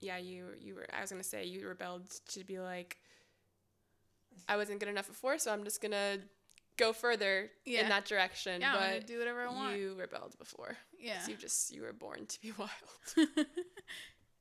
yeah, 0.00 0.16
you 0.18 0.46
you 0.60 0.74
were 0.74 0.86
I 0.96 1.00
was 1.00 1.10
gonna 1.10 1.22
say 1.22 1.44
you 1.44 1.66
rebelled 1.66 2.08
to 2.28 2.44
be 2.44 2.58
like 2.58 2.98
I 4.48 4.56
wasn't 4.56 4.80
good 4.80 4.88
enough 4.88 5.08
before, 5.08 5.38
so 5.38 5.52
I'm 5.52 5.64
just 5.64 5.80
gonna 5.82 6.18
go 6.76 6.92
further 6.92 7.50
Yeah. 7.64 7.82
in 7.82 7.88
that 7.90 8.04
direction. 8.06 8.60
Yeah, 8.60 8.74
I'm 8.74 8.80
gonna 8.80 9.00
do 9.00 9.18
whatever 9.18 9.42
I 9.42 9.52
want. 9.52 9.76
you 9.78 9.94
rebelled 9.98 10.38
before. 10.38 10.76
yeah. 10.98 11.26
You 11.28 11.34
just 11.36 11.72
you 11.74 11.82
were 11.82 11.92
born 11.92 12.26
to 12.26 12.40
be 12.40 12.52
wild. 12.58 12.70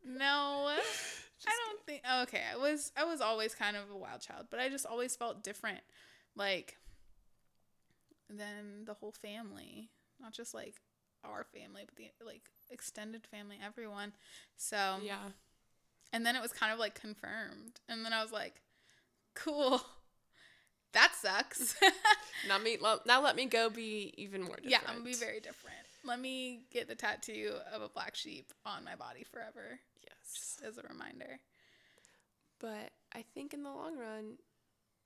no, 0.05 0.67
I 0.67 0.77
don't 1.67 1.85
think. 1.85 2.01
Oh, 2.09 2.23
okay, 2.23 2.41
I 2.53 2.57
was 2.57 2.91
I 2.95 3.03
was 3.03 3.19
always 3.21 3.53
kind 3.55 3.75
of 3.75 3.89
a 3.91 3.97
wild 3.97 4.21
child, 4.21 4.47
but 4.49 4.59
I 4.59 4.69
just 4.69 4.85
always 4.85 5.15
felt 5.15 5.43
different, 5.43 5.81
like 6.35 6.77
than 8.29 8.85
the 8.85 8.93
whole 8.93 9.11
family, 9.11 9.89
not 10.21 10.33
just 10.33 10.53
like 10.53 10.75
our 11.23 11.43
family, 11.43 11.83
but 11.85 11.95
the 11.97 12.09
like 12.25 12.43
extended 12.69 13.25
family, 13.27 13.57
everyone. 13.63 14.13
So 14.55 14.97
Yeah. 15.03 15.17
And 16.11 16.25
then 16.25 16.35
it 16.35 16.41
was 16.41 16.51
kind 16.51 16.73
of 16.73 16.79
like 16.79 16.99
confirmed. 16.99 17.79
And 17.87 18.03
then 18.05 18.13
I 18.13 18.21
was 18.21 18.31
like, 18.31 18.61
cool. 19.35 19.81
That 20.93 21.11
sucks. 21.21 21.75
Now 22.47 22.57
me 22.57 22.77
now 23.05 23.21
let 23.21 23.35
me 23.35 23.45
go 23.45 23.69
be 23.69 24.11
even 24.17 24.41
more 24.41 24.55
different. 24.55 24.71
yeah, 24.71 24.79
I'm 24.87 24.93
gonna 24.95 25.05
be 25.05 25.13
very 25.13 25.39
different. 25.39 25.75
Let 26.03 26.19
me 26.19 26.61
get 26.71 26.87
the 26.87 26.95
tattoo 26.95 27.51
of 27.71 27.83
a 27.83 27.89
black 27.89 28.15
sheep 28.15 28.51
on 28.65 28.83
my 28.83 28.95
body 28.95 29.23
forever. 29.23 29.79
Yes. 30.01 30.33
Just 30.33 30.63
as 30.63 30.77
a 30.79 30.87
reminder. 30.87 31.39
But 32.59 32.89
I 33.13 33.23
think 33.35 33.53
in 33.53 33.61
the 33.61 33.69
long 33.69 33.97
run, 33.99 34.37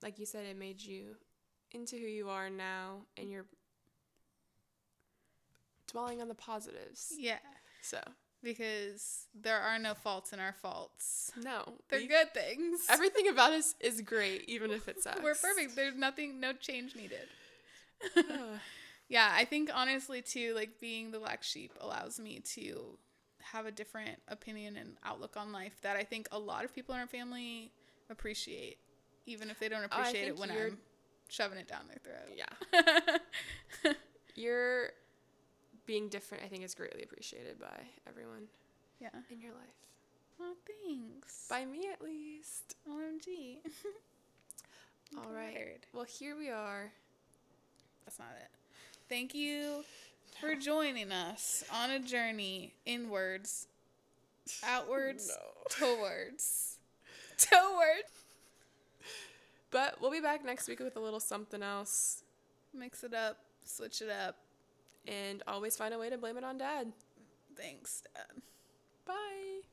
like 0.01 0.19
you 0.19 0.25
said, 0.25 0.45
it 0.45 0.57
made 0.57 0.81
you 0.81 1.15
into 1.71 1.97
who 1.97 2.05
you 2.07 2.29
are 2.29 2.49
now, 2.49 3.01
and 3.17 3.29
you're 3.29 3.47
dwelling 5.91 6.21
on 6.21 6.27
the 6.27 6.35
positives. 6.35 7.13
Yeah. 7.17 7.39
So 7.81 7.99
Because 8.43 9.27
there 9.33 9.57
are 9.59 9.79
no 9.79 9.93
faults 9.93 10.33
in 10.33 10.39
our 10.39 10.53
faults. 10.53 11.31
no, 11.41 11.63
They're 11.89 11.99
we- 11.99 12.07
good 12.07 12.33
things. 12.33 12.81
Everything 12.89 13.29
about 13.29 13.53
us 13.53 13.73
is 13.79 14.01
great, 14.01 14.43
even 14.49 14.71
if 14.71 14.87
it 14.89 15.01
sucks. 15.01 15.21
We're 15.23 15.33
perfect. 15.35 15.75
There's 15.75 15.95
nothing, 15.95 16.39
no 16.39 16.51
change 16.53 16.95
needed. 16.95 17.27
Yeah, 19.09 19.29
I 19.31 19.45
think 19.45 19.69
honestly 19.71 20.21
too, 20.21 20.53
like 20.55 20.79
being 20.79 21.11
the 21.11 21.19
black 21.19 21.43
sheep 21.43 21.71
allows 21.79 22.19
me 22.19 22.39
to 22.55 22.97
have 23.41 23.65
a 23.67 23.71
different 23.71 24.17
opinion 24.27 24.75
and 24.77 24.95
outlook 25.03 25.35
on 25.37 25.51
life 25.51 25.73
that 25.81 25.97
I 25.97 26.03
think 26.03 26.27
a 26.31 26.39
lot 26.39 26.63
of 26.65 26.73
people 26.73 26.95
in 26.95 27.01
our 27.01 27.05
family 27.05 27.71
appreciate, 28.09 28.77
even 29.25 29.49
if 29.51 29.59
they 29.59 29.69
don't 29.69 29.83
Oh, 29.83 29.85
appreciate 29.91 30.29
it 30.29 30.37
when 30.37 30.49
I'm 30.49 30.77
shoving 31.27 31.59
it 31.59 31.67
down 31.67 31.81
their 31.89 31.99
throat. 32.01 32.35
yeah, 32.35 33.91
you're 34.35 34.89
being 35.85 36.09
different. 36.09 36.43
I 36.43 36.47
think 36.47 36.63
is 36.63 36.73
greatly 36.75 37.03
appreciated 37.03 37.59
by 37.59 37.81
everyone 38.07 38.47
yeah. 38.99 39.09
in 39.31 39.41
your 39.41 39.51
life. 39.51 39.83
Oh, 40.41 40.55
thanks. 40.85 41.45
By 41.49 41.65
me, 41.65 41.87
at 41.91 42.01
least. 42.01 42.75
OMG. 42.89 43.57
All 45.17 45.31
right. 45.31 45.53
flattered. 45.53 45.85
Well, 45.93 46.05
here 46.05 46.35
we 46.37 46.49
are. 46.49 46.91
That's 48.05 48.19
not 48.19 48.29
it. 48.39 48.49
Thank 49.09 49.35
you 49.35 49.83
for 50.39 50.55
joining 50.55 51.11
us 51.11 51.63
on 51.71 51.91
a 51.91 51.99
journey 51.99 52.73
inwards, 52.85 53.67
outwards, 54.65 55.31
towards, 55.69 56.77
towards. 57.37 58.09
But 59.69 60.01
we'll 60.01 60.11
be 60.11 60.19
back 60.19 60.43
next 60.43 60.67
week 60.67 60.79
with 60.79 60.95
a 60.95 60.99
little 60.99 61.19
something 61.19 61.61
else, 61.61 62.23
Mix 62.75 63.03
it 63.03 63.13
up, 63.13 63.37
switch 63.63 64.01
it 64.01 64.09
up. 64.09 64.37
And 65.07 65.43
always 65.47 65.75
find 65.75 65.93
a 65.93 65.99
way 65.99 66.09
to 66.09 66.17
blame 66.17 66.37
it 66.37 66.43
on 66.43 66.57
dad. 66.57 66.91
Thanks, 67.55 68.03
Dad. 68.13 68.41
Bye. 69.05 69.72